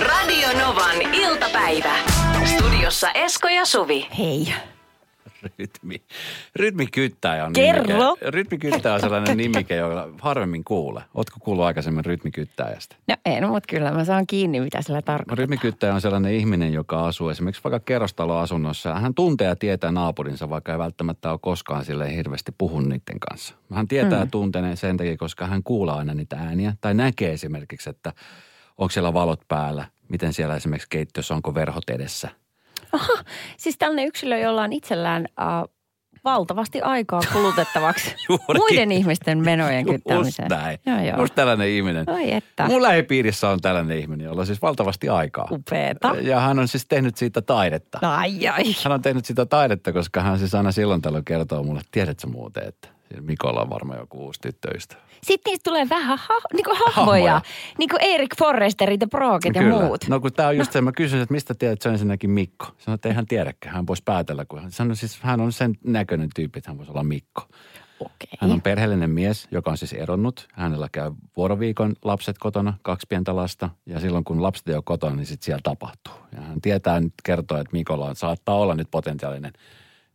Radio 0.00 0.48
Novan 0.58 1.14
iltapäivä. 1.14 1.94
Studiossa 2.44 3.10
Esko 3.12 3.48
ja 3.48 3.64
Suvi. 3.64 4.08
Hei. 4.18 4.54
Rytmi. 5.58 6.02
Rytmikyttäjä 6.56 7.44
on 7.46 7.52
Kerro. 7.52 7.82
nimike. 7.82 8.30
Rytmikyttäjä 8.30 8.94
on 8.94 9.00
sellainen 9.00 9.36
nimike, 9.36 9.76
jolla 9.76 10.08
harvemmin 10.20 10.64
kuulee. 10.64 11.02
Ootko 11.14 11.36
kuullut 11.40 11.64
aikaisemmin 11.64 12.04
rytmikyttäjästä? 12.04 12.96
No 13.08 13.16
en, 13.24 13.48
mutta 13.48 13.66
kyllä 13.70 13.90
mä 13.90 14.04
saan 14.04 14.26
kiinni, 14.26 14.60
mitä 14.60 14.82
sillä 14.82 15.02
tarkoittaa. 15.02 15.34
rytmikyttäjä 15.34 15.94
on 15.94 16.00
sellainen 16.00 16.34
ihminen, 16.34 16.72
joka 16.72 17.06
asuu 17.06 17.28
esimerkiksi 17.28 17.64
vaikka 17.64 17.80
kerrostaloasunnossa. 17.80 18.94
Hän 18.94 19.14
tuntee 19.14 19.46
ja 19.46 19.56
tietää 19.56 19.92
naapurinsa, 19.92 20.50
vaikka 20.50 20.72
ei 20.72 20.78
välttämättä 20.78 21.30
ole 21.30 21.38
koskaan 21.42 21.84
sille 21.84 22.16
hirveästi 22.16 22.52
puhunut 22.58 22.88
niiden 22.88 23.20
kanssa. 23.28 23.54
Hän 23.72 23.88
tietää 23.88 24.18
ja 24.18 24.26
tuntee 24.26 24.76
sen 24.76 24.96
takia, 24.96 25.16
koska 25.16 25.46
hän 25.46 25.62
kuulee 25.62 25.94
aina 25.94 26.14
niitä 26.14 26.36
ääniä. 26.36 26.74
Tai 26.80 26.94
näkee 26.94 27.32
esimerkiksi, 27.32 27.90
että 27.90 28.12
onko 28.78 28.90
siellä 28.90 29.14
valot 29.14 29.40
päällä, 29.48 29.84
miten 30.08 30.32
siellä 30.32 30.56
esimerkiksi 30.56 30.88
keittiössä, 30.90 31.34
onko 31.34 31.54
verhot 31.54 31.90
edessä. 31.90 32.28
Aha, 32.92 33.24
siis 33.56 33.78
tällainen 33.78 34.06
yksilö, 34.06 34.38
jolla 34.38 34.62
on 34.62 34.72
itsellään 34.72 35.26
äh, 35.40 35.46
valtavasti 36.24 36.80
aikaa 36.80 37.20
kulutettavaksi 37.32 38.14
muiden 38.58 38.92
ihmisten 38.92 39.44
menojen 39.44 39.86
Just 39.86 39.92
kyttämiseen. 39.92 40.48
näin. 40.48 40.78
Joo, 40.86 41.00
joo. 41.00 41.20
Just 41.20 41.34
tällainen 41.34 41.68
ihminen. 41.68 42.10
Oi 42.10 42.32
että. 42.32 42.66
Mun 42.66 42.82
lähipiirissä 42.82 43.48
on 43.48 43.60
tällainen 43.60 43.98
ihminen, 43.98 44.24
jolla 44.24 44.40
on 44.40 44.46
siis 44.46 44.62
valtavasti 44.62 45.08
aikaa. 45.08 45.48
Upeeta. 45.50 46.14
Ja 46.20 46.40
hän 46.40 46.58
on 46.58 46.68
siis 46.68 46.86
tehnyt 46.86 47.16
siitä 47.16 47.42
taidetta. 47.42 47.98
Ai 48.02 48.48
ai. 48.48 48.64
Hän 48.84 48.92
on 48.92 49.02
tehnyt 49.02 49.24
sitä 49.24 49.46
taidetta, 49.46 49.92
koska 49.92 50.20
hän 50.20 50.38
siis 50.38 50.54
aina 50.54 50.72
silloin 50.72 51.02
tällöin 51.02 51.24
kertoo 51.24 51.62
mulle, 51.62 51.80
tiedätkö 51.90 52.26
muuten, 52.26 52.68
että 52.68 52.88
Mikolla 53.20 53.60
on 53.60 53.70
varmaan 53.70 53.98
joku 53.98 54.24
uusi 54.24 54.40
tyttöystävä. 54.40 55.00
Sitten 55.22 55.50
niistä 55.50 55.70
tulee 55.70 55.88
vähän 55.88 56.18
ha, 56.18 56.34
niin 56.52 56.64
kuin 56.64 56.76
hahmoja. 56.76 57.32
Hahmoja. 57.32 57.40
Niin 57.78 57.88
kuin 57.88 58.02
Erik 58.02 58.36
Forresterit 58.38 59.00
ja 59.00 59.06
Broget 59.06 59.54
ja 59.54 59.62
muut. 59.62 60.08
No 60.08 60.20
kun 60.20 60.32
tämä 60.32 60.48
on 60.48 60.56
just 60.56 60.72
se, 60.72 60.80
mä 60.80 60.92
kysyin, 60.92 61.22
että 61.22 61.34
mistä 61.34 61.54
tiedät, 61.54 61.72
että 61.72 61.82
se 61.82 61.88
on 61.88 61.94
ensinnäkin 61.94 62.30
Mikko. 62.30 62.66
Sanoin, 62.78 62.94
että 62.94 63.08
ei 63.08 63.14
hän 63.14 63.26
tiedäkään, 63.26 63.74
hän 63.74 63.86
voisi 63.86 64.02
päätellä. 64.04 64.44
Kun 64.44 64.62
hän, 64.62 64.72
sanoi, 64.72 64.96
siis, 64.96 65.20
hän 65.20 65.40
on 65.40 65.52
sen 65.52 65.74
näköinen 65.84 66.28
tyyppi, 66.34 66.58
että 66.58 66.70
hän 66.70 66.78
voisi 66.78 66.92
olla 66.92 67.04
Mikko. 67.04 67.42
Okei. 68.00 68.38
Hän 68.38 68.52
on 68.52 68.62
perheellinen 68.62 69.10
mies, 69.10 69.48
joka 69.50 69.70
on 69.70 69.76
siis 69.76 69.92
eronnut. 69.92 70.48
Hänellä 70.52 70.88
käy 70.92 71.12
vuoroviikon 71.36 71.94
lapset 72.04 72.38
kotona, 72.38 72.74
kaksi 72.82 73.06
pientä 73.08 73.36
lasta. 73.36 73.70
Ja 73.86 74.00
silloin 74.00 74.24
kun 74.24 74.42
lapset 74.42 74.68
ei 74.68 74.74
ole 74.74 74.82
kotona, 74.86 75.16
niin 75.16 75.26
sitten 75.26 75.44
siellä 75.44 75.60
tapahtuu. 75.62 76.14
Ja 76.36 76.40
hän 76.40 76.60
tietää 76.60 77.00
nyt 77.00 77.14
kertoo, 77.24 77.58
että 77.58 77.72
Mikolla 77.72 78.06
on, 78.06 78.16
saattaa 78.16 78.54
olla 78.54 78.74
nyt 78.74 78.88
potentiaalinen 78.90 79.52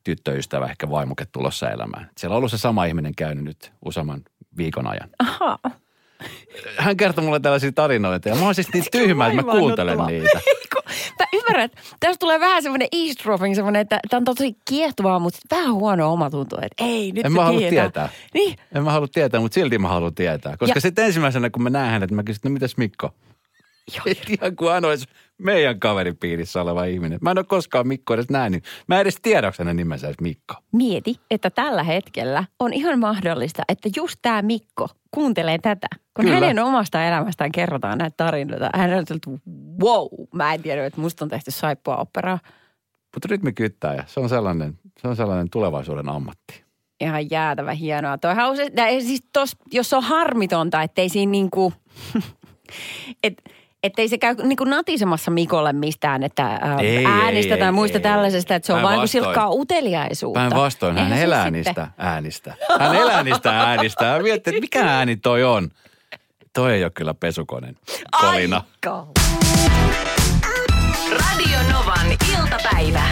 tyttöystävä, 0.04 0.66
ehkä 0.66 0.90
vaimoke 0.90 1.26
tulossa 1.32 1.70
elämään. 1.70 2.10
Siellä 2.18 2.34
on 2.34 2.38
ollut 2.38 2.52
se 2.52 2.58
sama 2.58 2.86
ihminen 2.86 3.16
käynyt 3.16 3.44
nyt 3.44 3.74
useamman 3.86 4.22
viikon 4.58 4.88
ajan. 4.88 5.10
Aha. 5.20 5.60
Hän 6.78 6.98
kertoi 6.98 7.24
mulle 7.26 7.40
tällaisia 7.40 7.72
tarinoita 7.72 8.30
ja 8.30 8.36
mä 8.36 8.46
oon 8.46 8.56
siis 8.56 8.74
niin 8.74 8.86
tyhmä, 8.92 9.28
että 9.28 9.42
mä 9.42 9.52
kuuntelen 9.52 9.98
niitä. 10.08 10.40
Mä 11.20 11.26
ymmärrän, 11.34 11.66
että 11.66 11.82
tässä 12.00 12.18
tulee 12.20 12.40
vähän 12.40 12.64
semmoinen 12.64 12.88
eavesdropping, 12.92 13.56
semmoinen, 13.56 13.80
että 13.82 14.00
tämä 14.10 14.18
on 14.18 14.24
tosi 14.24 14.58
kiehtovaa, 14.70 15.20
mutta 15.20 15.40
vähän 15.52 15.74
huono 15.74 16.14
omatunto, 16.14 16.56
että 16.62 16.84
ei, 16.86 17.12
nyt 17.12 17.26
En 17.26 17.32
mä 17.32 17.44
halua 17.46 17.60
tietää. 17.60 17.84
tietää. 17.84 18.10
Niin, 18.34 18.56
En 18.76 18.84
mä 18.84 18.92
halua 18.92 19.08
tietää, 19.08 19.40
mutta 19.40 19.56
silti 19.56 19.78
mä 19.78 19.88
haluan 19.88 20.16
tietää. 20.16 20.58
Koska 20.58 20.78
Ja- 20.78 20.82
sitten 20.82 21.06
ensimmäisenä, 21.06 21.50
kun 21.50 21.64
mä 21.64 21.70
näen 21.70 21.92
hänet, 21.92 22.12
mä 22.12 22.24
kysyn, 22.24 22.38
että 22.40 22.50
no 22.50 22.54
mitäs 22.54 22.78
Mikko? 22.78 23.10
Joo. 23.96 24.16
Ihan 24.40 24.56
kuin 24.56 24.72
hän 24.72 24.86
olisi 24.86 25.08
meidän 25.38 25.80
kaveripiirissä 25.80 26.62
oleva 26.62 26.86
ihminen. 26.86 27.20
Mä 27.22 27.32
en 27.32 27.38
ole 27.38 27.46
koskaan 27.46 27.88
Mikko 27.88 28.14
edes 28.14 28.30
nähnyt. 28.30 28.64
Mä 28.88 28.96
en 28.96 29.02
edes 29.02 29.18
tiedä, 29.22 29.48
onko 29.48 29.56
hänen 29.60 29.78
nimensä 29.78 30.08
edes 30.08 30.20
Mikko. 30.22 30.56
mieti, 30.72 31.20
että 31.32 31.50
tällä 31.50 31.84
hetkellä 31.84 32.44
on 32.60 32.74
ihan 32.74 33.00
mahdollista, 33.00 33.64
että 33.68 33.90
just 33.96 34.20
tämä 34.22 34.42
Mikko 34.42 34.88
kuuntelee 35.12 35.58
tätä. 35.58 35.88
Kun 36.14 36.26
Kyllä. 36.26 36.40
hänen 36.40 36.60
omasta 36.60 37.06
elämästään 37.06 37.52
kerrotaan 37.52 37.98
näitä 37.98 38.18
tarinoita, 38.18 38.70
hän 38.76 38.94
on 38.94 39.00
että 39.00 39.32
wow, 39.84 40.08
mä 40.34 40.54
en 40.54 40.62
tiedä, 40.62 40.86
että 40.86 41.02
musta 41.02 41.26
on 41.26 41.30
tehty 41.30 41.52
saippua 41.52 41.98
operaa. 41.98 42.40
Mutta 43.16 43.28
rytmikyttäjä, 43.30 44.04
se 44.08 44.20
on 44.20 44.30
sellainen, 44.30 44.80
se 45.02 45.08
on 45.08 45.16
sellainen 45.16 45.50
tulevaisuuden 45.50 46.10
ammatti. 46.10 46.64
Ihan 47.02 47.32
jäätävä 47.32 47.74
hienoa. 47.74 48.18
Toihan 48.18 48.50
on 48.50 48.58
se, 48.58 48.72
siis 49.00 49.24
tos, 49.34 49.56
jos 49.72 49.94
on 49.94 50.04
harmitonta, 50.04 50.82
ettei 50.82 51.10
siinä 51.10 51.32
niinku, 51.32 51.74
et, 53.24 53.42
ettei 53.86 54.08
se 54.10 54.18
käy 54.18 54.36
niinku 54.44 54.64
natisemassa 54.64 55.32
Mikolle 55.32 55.74
mistään, 55.74 56.24
että 56.24 56.46
ää, 56.46 56.78
Ei, 56.80 57.06
äänistä 57.06 57.54
ei, 57.54 57.60
tai 57.60 57.68
ei, 57.68 57.72
muista 57.72 57.98
ei. 57.98 58.02
tällaisesta, 58.02 58.56
että 58.56 58.68
se 58.68 58.74
on 58.74 58.82
vain 58.82 58.84
kuin 58.84 58.92
Päinvastoin. 58.96 59.24
silkkaa 59.24 59.50
uteliaisuutta. 59.50 60.40
Päinvastoin, 60.40 60.98
hän 60.98 61.14
elää 61.14 61.44
sitten- 61.44 61.54
niistä 61.54 61.88
äänistä. 61.98 62.54
Hän 62.80 62.96
elää 62.96 63.24
niistä 63.24 63.60
äänistä. 63.60 64.06
Hän 64.06 64.24
miettii, 64.24 64.52
että 64.52 64.62
mikä 64.62 64.82
ääni 64.98 65.16
toi 65.16 65.44
on. 65.44 65.70
Toi 66.54 66.74
ei 66.74 66.84
ole 66.84 66.92
kyllä 66.96 67.14
pesukonen 67.14 67.76
kolina. 68.22 68.62
Aika. 68.84 69.08
Radio 71.12 71.58
Novan 71.74 72.08
iltapäivä. 72.40 73.04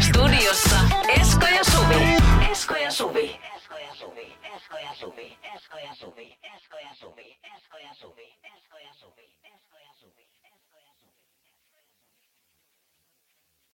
Studiossa 0.00 0.76
Esko 1.20 1.46
ja 1.46 1.64
Suvi. 1.64 2.16
Esko 2.50 2.74
ja 2.76 2.90
Suvi. 2.90 3.36
Esko 3.56 3.74
ja 3.78 3.94
Suvi. 3.94 4.36
Esko 4.56 4.76
ja 4.78 4.90
Suvi. 5.00 5.36
Esko 5.56 5.76
ja 5.78 5.94
Suvi. 5.94 6.15